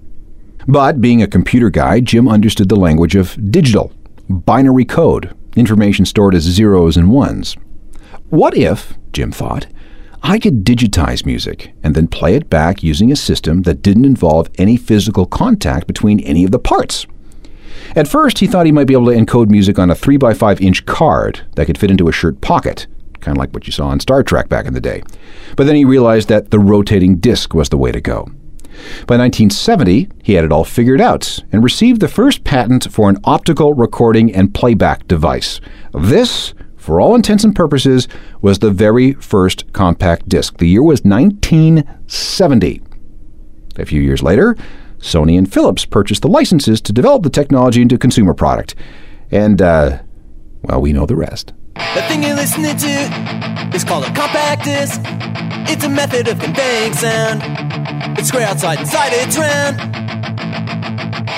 But 0.67 1.01
being 1.01 1.21
a 1.21 1.27
computer 1.27 1.69
guy, 1.69 1.99
Jim 1.99 2.27
understood 2.27 2.69
the 2.69 2.75
language 2.75 3.15
of 3.15 3.37
digital, 3.51 3.91
binary 4.29 4.85
code, 4.85 5.35
information 5.55 6.05
stored 6.05 6.35
as 6.35 6.43
zeros 6.43 6.97
and 6.97 7.11
ones. 7.11 7.55
What 8.29 8.55
if, 8.55 8.93
Jim 9.13 9.31
thought, 9.31 9.67
I 10.21 10.39
could 10.39 10.65
digitize 10.65 11.25
music 11.25 11.73
and 11.81 11.95
then 11.95 12.07
play 12.07 12.35
it 12.35 12.49
back 12.49 12.83
using 12.83 13.11
a 13.11 13.15
system 13.15 13.63
that 13.63 13.81
didn't 13.81 14.05
involve 14.05 14.49
any 14.57 14.77
physical 14.77 15.25
contact 15.25 15.87
between 15.87 16.19
any 16.21 16.43
of 16.43 16.51
the 16.51 16.59
parts. 16.59 17.07
At 17.95 18.07
first, 18.07 18.39
he 18.39 18.47
thought 18.47 18.65
he 18.65 18.71
might 18.71 18.87
be 18.87 18.93
able 18.93 19.07
to 19.07 19.17
encode 19.17 19.49
music 19.49 19.79
on 19.79 19.89
a 19.89 19.95
3x5 19.95 20.61
inch 20.61 20.85
card 20.85 21.41
that 21.55 21.65
could 21.65 21.77
fit 21.77 21.89
into 21.89 22.07
a 22.07 22.11
shirt 22.11 22.41
pocket, 22.41 22.87
kind 23.21 23.35
of 23.35 23.39
like 23.39 23.53
what 23.53 23.65
you 23.65 23.71
saw 23.71 23.87
on 23.87 23.99
Star 23.99 24.21
Trek 24.21 24.49
back 24.49 24.65
in 24.65 24.73
the 24.73 24.81
day. 24.81 25.01
But 25.55 25.65
then 25.65 25.75
he 25.75 25.85
realized 25.85 26.29
that 26.29 26.51
the 26.51 26.59
rotating 26.59 27.17
disc 27.17 27.53
was 27.53 27.69
the 27.69 27.77
way 27.77 27.91
to 27.91 28.01
go. 28.01 28.29
By 29.07 29.17
1970, 29.17 30.09
he 30.23 30.33
had 30.33 30.45
it 30.45 30.51
all 30.51 30.63
figured 30.63 31.01
out 31.01 31.39
and 31.51 31.63
received 31.63 31.99
the 31.99 32.07
first 32.07 32.43
patent 32.43 32.91
for 32.91 33.09
an 33.09 33.17
optical 33.23 33.73
recording 33.73 34.33
and 34.33 34.53
playback 34.53 35.07
device. 35.07 35.59
This 35.93 36.53
for 36.89 36.99
all 36.99 37.13
intents 37.13 37.43
and 37.43 37.55
purposes, 37.55 38.07
was 38.41 38.57
the 38.57 38.71
very 38.71 39.13
first 39.13 39.71
compact 39.73 40.27
disc. 40.27 40.57
The 40.57 40.67
year 40.67 40.81
was 40.81 41.03
1970. 41.03 42.81
A 43.75 43.85
few 43.85 44.01
years 44.01 44.23
later, 44.23 44.57
Sony 44.97 45.37
and 45.37 45.53
Philips 45.53 45.85
purchased 45.85 46.23
the 46.23 46.27
licenses 46.27 46.81
to 46.81 46.91
develop 46.91 47.21
the 47.21 47.29
technology 47.29 47.83
into 47.83 47.93
a 47.93 47.99
consumer 47.99 48.33
product. 48.33 48.73
And, 49.29 49.61
uh, 49.61 49.99
well, 50.63 50.81
we 50.81 50.91
know 50.91 51.05
the 51.05 51.15
rest. 51.15 51.53
The 51.75 52.01
thing 52.07 52.23
you're 52.23 52.33
listening 52.35 52.75
to 52.75 53.75
is 53.75 53.83
called 53.83 54.05
a 54.05 54.13
compact 54.15 54.65
disc. 54.65 54.99
It's 55.69 55.83
a 55.83 55.89
method 55.89 56.27
of 56.27 56.39
conveying 56.39 56.93
sound. 56.93 57.43
It's 58.17 58.29
square 58.29 58.47
outside, 58.47 58.79
inside 58.79 59.11
it's 59.13 59.37
round. 59.37 59.77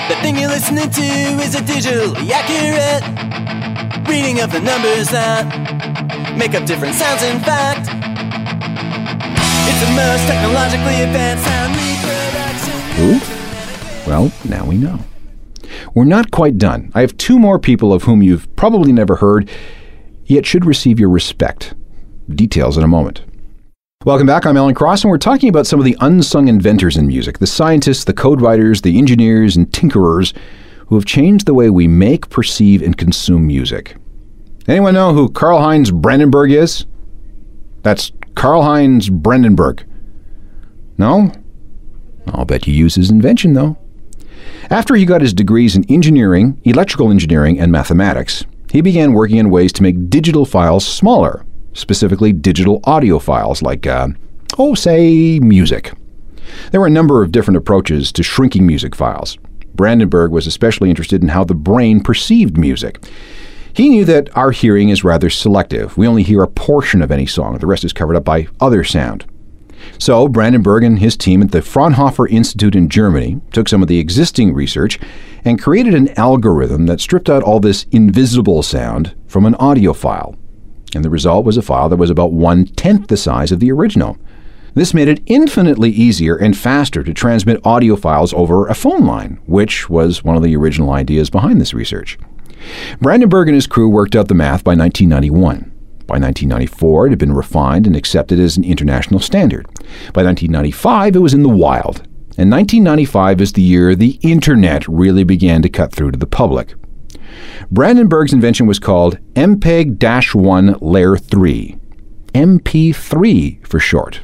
The 0.08 0.16
thing 0.22 0.38
you're 0.38 0.48
listening 0.48 0.88
to 0.88 1.02
is 1.44 1.54
a 1.54 1.60
digitally 1.60 2.30
accurate 2.30 3.31
reading 4.08 4.40
of 4.40 4.52
the 4.52 4.60
numbers 4.60 5.08
that 5.08 6.36
make 6.36 6.54
up 6.54 6.66
different 6.66 6.94
sounds. 6.94 7.22
In 7.22 7.40
fact, 7.40 7.88
it's 9.68 9.80
the 9.80 9.92
most 9.94 10.26
technologically 10.26 11.02
advanced 11.02 11.44
sound 11.44 11.74
reproduction. 11.76 12.76
Ooh. 13.02 13.42
Well, 14.08 14.32
now 14.48 14.66
we 14.66 14.76
know. 14.76 14.98
We're 15.94 16.04
not 16.04 16.30
quite 16.30 16.58
done. 16.58 16.90
I 16.94 17.00
have 17.00 17.16
two 17.16 17.38
more 17.38 17.58
people 17.58 17.92
of 17.92 18.04
whom 18.04 18.22
you've 18.22 18.54
probably 18.56 18.92
never 18.92 19.16
heard, 19.16 19.50
yet 20.24 20.46
should 20.46 20.64
receive 20.64 20.98
your 20.98 21.10
respect. 21.10 21.74
Details 22.28 22.76
in 22.76 22.84
a 22.84 22.88
moment. 22.88 23.22
Welcome 24.04 24.26
back. 24.26 24.46
I'm 24.46 24.56
Alan 24.56 24.74
Cross, 24.74 25.04
and 25.04 25.10
we're 25.10 25.18
talking 25.18 25.48
about 25.48 25.66
some 25.66 25.78
of 25.78 25.84
the 25.84 25.96
unsung 26.00 26.48
inventors 26.48 26.96
in 26.96 27.06
music 27.06 27.38
the 27.38 27.46
scientists, 27.46 28.04
the 28.04 28.12
code 28.12 28.40
writers, 28.40 28.82
the 28.82 28.98
engineers, 28.98 29.56
and 29.56 29.70
tinkerers 29.70 30.32
who 30.92 30.96
have 30.96 31.06
changed 31.06 31.46
the 31.46 31.54
way 31.54 31.70
we 31.70 31.88
make, 31.88 32.28
perceive, 32.28 32.82
and 32.82 32.98
consume 32.98 33.46
music. 33.46 33.96
Anyone 34.68 34.92
know 34.92 35.14
who 35.14 35.30
Karlheinz 35.30 35.90
Brandenburg 35.90 36.50
is? 36.50 36.84
That's 37.80 38.10
Karlheinz 38.34 39.10
Brandenburg. 39.10 39.86
No? 40.98 41.32
I'll 42.26 42.44
bet 42.44 42.66
you 42.66 42.74
use 42.74 42.96
his 42.96 43.10
invention, 43.10 43.54
though. 43.54 43.78
After 44.68 44.94
he 44.94 45.06
got 45.06 45.22
his 45.22 45.32
degrees 45.32 45.74
in 45.76 45.90
engineering, 45.90 46.60
electrical 46.64 47.10
engineering, 47.10 47.58
and 47.58 47.72
mathematics, 47.72 48.44
he 48.70 48.82
began 48.82 49.14
working 49.14 49.38
on 49.38 49.48
ways 49.48 49.72
to 49.72 49.82
make 49.82 50.10
digital 50.10 50.44
files 50.44 50.86
smaller, 50.86 51.46
specifically 51.72 52.34
digital 52.34 52.80
audio 52.84 53.18
files 53.18 53.62
like, 53.62 53.86
uh, 53.86 54.08
oh, 54.58 54.74
say, 54.74 55.40
music. 55.40 55.94
There 56.70 56.82
were 56.82 56.86
a 56.86 56.90
number 56.90 57.22
of 57.22 57.32
different 57.32 57.56
approaches 57.56 58.12
to 58.12 58.22
shrinking 58.22 58.66
music 58.66 58.94
files. 58.94 59.38
Brandenburg 59.74 60.30
was 60.30 60.46
especially 60.46 60.90
interested 60.90 61.22
in 61.22 61.28
how 61.28 61.44
the 61.44 61.54
brain 61.54 62.02
perceived 62.02 62.56
music. 62.56 63.02
He 63.74 63.88
knew 63.88 64.04
that 64.04 64.34
our 64.36 64.50
hearing 64.50 64.90
is 64.90 65.04
rather 65.04 65.30
selective. 65.30 65.96
We 65.96 66.06
only 66.06 66.22
hear 66.22 66.42
a 66.42 66.48
portion 66.48 67.00
of 67.00 67.10
any 67.10 67.26
song, 67.26 67.56
the 67.58 67.66
rest 67.66 67.84
is 67.84 67.92
covered 67.92 68.16
up 68.16 68.24
by 68.24 68.48
other 68.60 68.84
sound. 68.84 69.24
So, 69.98 70.28
Brandenburg 70.28 70.84
and 70.84 70.98
his 70.98 71.16
team 71.16 71.42
at 71.42 71.50
the 71.50 71.62
Fraunhofer 71.62 72.28
Institute 72.28 72.76
in 72.76 72.88
Germany 72.88 73.40
took 73.52 73.68
some 73.68 73.82
of 73.82 73.88
the 73.88 73.98
existing 73.98 74.54
research 74.54 74.98
and 75.44 75.60
created 75.60 75.94
an 75.94 76.16
algorithm 76.18 76.86
that 76.86 77.00
stripped 77.00 77.28
out 77.28 77.42
all 77.42 77.60
this 77.60 77.86
invisible 77.90 78.62
sound 78.62 79.14
from 79.26 79.44
an 79.44 79.54
audio 79.56 79.92
file. 79.92 80.36
And 80.94 81.04
the 81.04 81.10
result 81.10 81.44
was 81.44 81.56
a 81.56 81.62
file 81.62 81.88
that 81.88 81.96
was 81.96 82.10
about 82.10 82.32
one 82.32 82.66
tenth 82.66 83.08
the 83.08 83.16
size 83.16 83.50
of 83.50 83.60
the 83.60 83.72
original. 83.72 84.18
This 84.74 84.94
made 84.94 85.08
it 85.08 85.22
infinitely 85.26 85.90
easier 85.90 86.36
and 86.36 86.56
faster 86.56 87.02
to 87.02 87.12
transmit 87.12 87.64
audio 87.64 87.94
files 87.94 88.32
over 88.32 88.66
a 88.66 88.74
phone 88.74 89.04
line, 89.04 89.38
which 89.46 89.90
was 89.90 90.24
one 90.24 90.36
of 90.36 90.42
the 90.42 90.56
original 90.56 90.90
ideas 90.90 91.28
behind 91.28 91.60
this 91.60 91.74
research. 91.74 92.18
Brandenburg 93.00 93.48
and 93.48 93.54
his 93.54 93.66
crew 93.66 93.88
worked 93.88 94.16
out 94.16 94.28
the 94.28 94.34
math 94.34 94.64
by 94.64 94.74
1991. 94.74 95.70
By 96.06 96.18
1994, 96.18 97.06
it 97.06 97.10
had 97.10 97.18
been 97.18 97.32
refined 97.32 97.86
and 97.86 97.94
accepted 97.94 98.40
as 98.40 98.56
an 98.56 98.64
international 98.64 99.20
standard. 99.20 99.66
By 100.12 100.24
1995, 100.24 101.16
it 101.16 101.18
was 101.18 101.34
in 101.34 101.42
the 101.42 101.48
wild. 101.48 101.98
And 102.38 102.50
1995 102.50 103.40
is 103.42 103.52
the 103.52 103.62
year 103.62 103.94
the 103.94 104.18
internet 104.22 104.88
really 104.88 105.24
began 105.24 105.60
to 105.62 105.68
cut 105.68 105.92
through 105.92 106.12
to 106.12 106.18
the 106.18 106.26
public. 106.26 106.74
Brandenburg's 107.70 108.32
invention 108.32 108.66
was 108.66 108.78
called 108.78 109.18
MPEG 109.34 110.34
1 110.34 110.78
Layer 110.80 111.16
3. 111.16 111.76
MP3 112.34 113.66
for 113.66 113.78
short. 113.78 114.22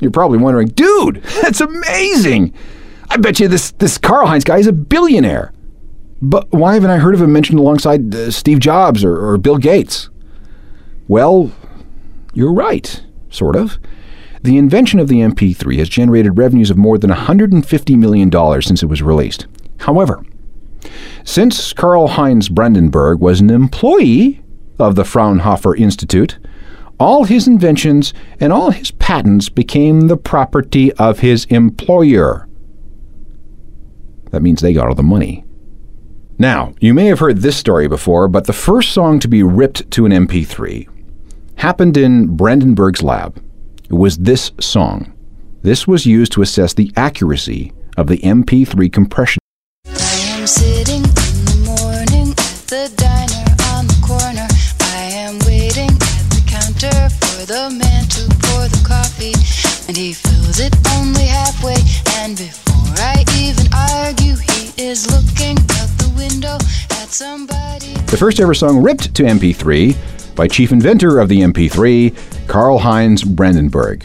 You're 0.00 0.10
probably 0.10 0.38
wondering, 0.38 0.68
dude, 0.68 1.22
that's 1.42 1.60
amazing! 1.60 2.52
I 3.10 3.16
bet 3.16 3.38
you 3.38 3.48
this, 3.48 3.70
this 3.72 3.98
Karlheinz 3.98 4.44
guy 4.44 4.58
is 4.58 4.66
a 4.66 4.72
billionaire. 4.72 5.52
But 6.20 6.50
why 6.52 6.74
haven't 6.74 6.90
I 6.90 6.98
heard 6.98 7.14
of 7.14 7.20
him 7.20 7.32
mentioned 7.32 7.58
alongside 7.58 8.14
uh, 8.14 8.30
Steve 8.30 8.58
Jobs 8.58 9.04
or, 9.04 9.16
or 9.16 9.36
Bill 9.38 9.58
Gates? 9.58 10.08
Well, 11.06 11.52
you're 12.32 12.52
right, 12.52 13.04
sort 13.30 13.56
of. 13.56 13.78
The 14.42 14.58
invention 14.58 15.00
of 15.00 15.08
the 15.08 15.20
MP3 15.20 15.78
has 15.78 15.88
generated 15.88 16.38
revenues 16.38 16.70
of 16.70 16.76
more 16.76 16.98
than 16.98 17.10
$150 17.10 17.96
million 17.96 18.62
since 18.62 18.82
it 18.82 18.86
was 18.86 19.02
released. 19.02 19.46
However, 19.78 20.24
since 21.24 21.72
Karlheinz 21.72 22.50
Brandenburg 22.50 23.20
was 23.20 23.40
an 23.40 23.50
employee 23.50 24.42
of 24.78 24.96
the 24.96 25.04
Fraunhofer 25.04 25.74
Institute, 25.76 26.38
all 27.04 27.24
his 27.24 27.46
inventions 27.46 28.14
and 28.40 28.50
all 28.50 28.70
his 28.70 28.90
patents 28.92 29.50
became 29.50 30.08
the 30.08 30.16
property 30.16 30.90
of 30.94 31.18
his 31.18 31.44
employer. 31.50 32.48
That 34.30 34.40
means 34.40 34.62
they 34.62 34.72
got 34.72 34.88
all 34.88 34.94
the 34.94 35.02
money. 35.02 35.44
Now, 36.38 36.72
you 36.80 36.94
may 36.94 37.04
have 37.08 37.18
heard 37.18 37.42
this 37.42 37.58
story 37.58 37.88
before, 37.88 38.26
but 38.26 38.46
the 38.46 38.54
first 38.54 38.92
song 38.92 39.20
to 39.20 39.28
be 39.28 39.42
ripped 39.42 39.90
to 39.90 40.06
an 40.06 40.12
MP3 40.12 40.88
happened 41.56 41.98
in 41.98 42.36
Brandenburg's 42.38 43.02
lab. 43.02 43.36
It 43.90 43.94
was 43.94 44.16
this 44.16 44.52
song. 44.58 45.12
This 45.60 45.86
was 45.86 46.06
used 46.06 46.32
to 46.32 46.42
assess 46.42 46.72
the 46.72 46.90
accuracy 46.96 47.74
of 47.98 48.06
the 48.06 48.18
MP3 48.18 48.90
compression. 48.90 49.40
And 59.86 59.96
he 59.96 60.14
it 60.58 60.74
only 60.96 61.24
halfway. 61.24 61.76
And 62.22 62.36
before 62.36 62.94
I 62.98 63.24
even 63.38 63.66
argue, 63.72 64.36
he 64.36 64.72
is 64.82 65.10
looking 65.10 65.58
out 65.58 65.90
the 65.98 66.12
window 66.16 66.54
at 67.02 67.08
somebody. 67.10 67.92
The 68.06 68.16
first 68.16 68.40
ever 68.40 68.54
song 68.54 68.82
ripped 68.82 69.14
to 69.14 69.22
MP3 69.24 70.34
by 70.34 70.48
chief 70.48 70.72
inventor 70.72 71.18
of 71.18 71.28
the 71.28 71.40
MP3, 71.40 72.12
Karlheinz 72.46 73.24
Brandenburg. 73.26 74.04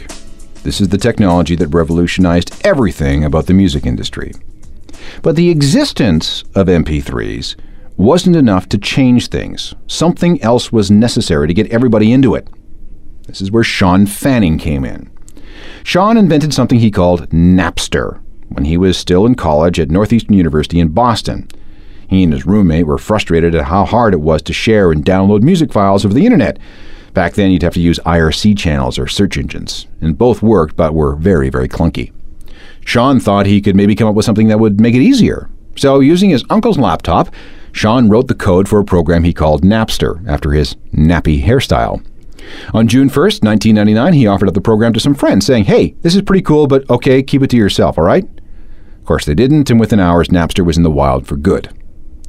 This 0.62 0.80
is 0.80 0.88
the 0.88 0.98
technology 0.98 1.56
that 1.56 1.68
revolutionized 1.68 2.60
everything 2.66 3.24
about 3.24 3.46
the 3.46 3.54
music 3.54 3.86
industry. 3.86 4.32
But 5.22 5.36
the 5.36 5.50
existence 5.50 6.42
of 6.54 6.66
MP3s 6.66 7.56
wasn't 7.96 8.36
enough 8.36 8.68
to 8.70 8.78
change 8.78 9.28
things. 9.28 9.74
Something 9.86 10.42
else 10.42 10.70
was 10.70 10.90
necessary 10.90 11.48
to 11.48 11.54
get 11.54 11.70
everybody 11.70 12.12
into 12.12 12.34
it. 12.34 12.48
This 13.26 13.40
is 13.40 13.50
where 13.50 13.64
Shawn 13.64 14.06
Fanning 14.06 14.58
came 14.58 14.84
in. 14.84 15.10
Shawn 15.84 16.16
invented 16.16 16.52
something 16.52 16.78
he 16.78 16.90
called 16.90 17.30
Napster 17.30 18.20
when 18.48 18.64
he 18.64 18.76
was 18.76 18.98
still 18.98 19.26
in 19.26 19.34
college 19.34 19.78
at 19.78 19.90
Northeastern 19.90 20.34
University 20.34 20.80
in 20.80 20.88
Boston. 20.88 21.48
He 22.08 22.24
and 22.24 22.32
his 22.32 22.46
roommate 22.46 22.86
were 22.86 22.98
frustrated 22.98 23.54
at 23.54 23.66
how 23.66 23.84
hard 23.84 24.14
it 24.14 24.20
was 24.20 24.42
to 24.42 24.52
share 24.52 24.90
and 24.90 25.04
download 25.04 25.42
music 25.42 25.72
files 25.72 26.04
over 26.04 26.12
the 26.12 26.26
internet. 26.26 26.58
Back 27.14 27.34
then, 27.34 27.50
you'd 27.50 27.62
have 27.62 27.74
to 27.74 27.80
use 27.80 27.98
IRC 28.00 28.58
channels 28.58 28.98
or 28.98 29.06
search 29.06 29.36
engines, 29.36 29.86
and 30.00 30.18
both 30.18 30.42
worked 30.42 30.76
but 30.76 30.94
were 30.94 31.14
very, 31.16 31.48
very 31.48 31.68
clunky. 31.68 32.12
Shawn 32.84 33.20
thought 33.20 33.46
he 33.46 33.60
could 33.60 33.76
maybe 33.76 33.94
come 33.94 34.08
up 34.08 34.14
with 34.14 34.24
something 34.24 34.48
that 34.48 34.58
would 34.58 34.80
make 34.80 34.94
it 34.94 35.02
easier. 35.02 35.48
So, 35.76 36.00
using 36.00 36.30
his 36.30 36.44
uncle's 36.50 36.78
laptop, 36.78 37.32
Shawn 37.72 38.08
wrote 38.08 38.26
the 38.26 38.34
code 38.34 38.68
for 38.68 38.80
a 38.80 38.84
program 38.84 39.22
he 39.22 39.32
called 39.32 39.62
Napster 39.62 40.26
after 40.28 40.50
his 40.52 40.74
nappy 40.92 41.44
hairstyle. 41.44 42.04
On 42.74 42.88
June 42.88 43.08
1st, 43.08 43.42
1999, 43.44 44.12
he 44.12 44.26
offered 44.26 44.48
up 44.48 44.54
the 44.54 44.60
program 44.60 44.92
to 44.92 45.00
some 45.00 45.14
friends, 45.14 45.46
saying, 45.46 45.64
Hey, 45.64 45.94
this 46.02 46.14
is 46.14 46.22
pretty 46.22 46.42
cool, 46.42 46.66
but 46.66 46.88
okay, 46.90 47.22
keep 47.22 47.42
it 47.42 47.50
to 47.50 47.56
yourself, 47.56 47.98
all 47.98 48.04
right? 48.04 48.24
Of 48.24 49.04
course, 49.04 49.24
they 49.24 49.34
didn't, 49.34 49.70
and 49.70 49.80
within 49.80 50.00
hours, 50.00 50.28
Napster 50.28 50.64
was 50.64 50.76
in 50.76 50.82
the 50.82 50.90
wild 50.90 51.26
for 51.26 51.36
good. 51.36 51.72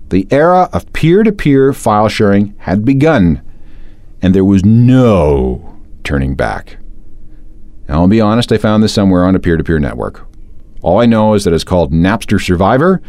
The 0.10 0.28
era 0.30 0.70
of 0.74 0.92
peer 0.94 1.24
to 1.24 1.32
peer 1.32 1.74
file 1.74 2.10
sharing 2.10 2.56
had 2.60 2.84
begun, 2.84 3.42
and 4.22 4.36
there 4.36 4.46
was 4.46 4.66
no 4.66 5.80
turning 6.04 6.36
back. 6.36 6.78
Now, 7.88 8.02
I'll 8.02 8.08
be 8.08 8.22
honest, 8.22 8.52
I 8.52 8.58
found 8.58 8.84
this 8.84 8.94
somewhere 8.94 9.26
on 9.26 9.36
a 9.36 9.40
peer 9.40 9.58
to 9.58 9.64
peer 9.64 9.80
network. 9.80 10.28
All 10.82 11.00
I 11.00 11.06
know 11.06 11.34
is 11.34 11.44
that 11.44 11.54
it's 11.54 11.64
called 11.64 11.94
Napster 11.94 12.44
Survivor, 12.44 13.02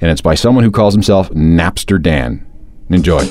and 0.00 0.10
it's 0.10 0.20
by 0.20 0.34
someone 0.34 0.64
who 0.64 0.70
calls 0.70 0.94
himself 0.94 1.30
Napster 1.30 2.02
Dan. 2.02 2.46
Enjoy. 2.90 3.24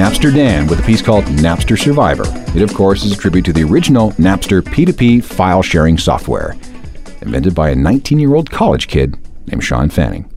Napster 0.00 0.34
Dan 0.34 0.66
with 0.66 0.80
a 0.80 0.82
piece 0.84 1.02
called 1.02 1.24
Napster 1.26 1.78
Survivor. 1.78 2.22
It, 2.56 2.62
of 2.62 2.72
course, 2.72 3.04
is 3.04 3.12
a 3.12 3.16
tribute 3.18 3.44
to 3.44 3.52
the 3.52 3.64
original 3.64 4.12
Napster 4.12 4.62
P2P 4.62 5.22
file 5.22 5.60
sharing 5.60 5.98
software, 5.98 6.56
invented 7.20 7.54
by 7.54 7.68
a 7.68 7.74
19 7.74 8.18
year 8.18 8.34
old 8.34 8.50
college 8.50 8.88
kid 8.88 9.18
named 9.48 9.62
Shawn 9.62 9.90
Fanning. 9.90 10.32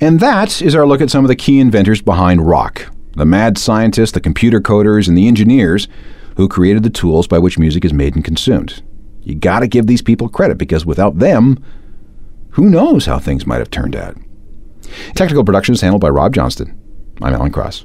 And 0.00 0.18
that 0.18 0.60
is 0.60 0.74
our 0.74 0.88
look 0.88 1.00
at 1.00 1.08
some 1.08 1.24
of 1.24 1.28
the 1.28 1.36
key 1.36 1.60
inventors 1.60 2.02
behind 2.02 2.48
rock 2.48 2.92
the 3.12 3.24
mad 3.24 3.58
scientists, 3.58 4.10
the 4.10 4.20
computer 4.20 4.60
coders, 4.60 5.06
and 5.06 5.16
the 5.16 5.28
engineers 5.28 5.86
who 6.36 6.48
created 6.48 6.82
the 6.82 6.90
tools 6.90 7.28
by 7.28 7.38
which 7.38 7.60
music 7.60 7.84
is 7.84 7.92
made 7.92 8.16
and 8.16 8.24
consumed. 8.24 8.82
You 9.22 9.36
gotta 9.36 9.68
give 9.68 9.86
these 9.86 10.02
people 10.02 10.28
credit 10.28 10.58
because 10.58 10.84
without 10.84 11.20
them, 11.20 11.64
who 12.50 12.68
knows 12.68 13.06
how 13.06 13.20
things 13.20 13.46
might 13.46 13.58
have 13.58 13.70
turned 13.70 13.94
out. 13.94 14.16
Technical 15.14 15.44
production 15.44 15.74
is 15.74 15.80
handled 15.80 16.02
by 16.02 16.10
Rob 16.10 16.34
Johnston. 16.34 16.76
I'm 17.22 17.34
Alan 17.34 17.52
Cross. 17.52 17.84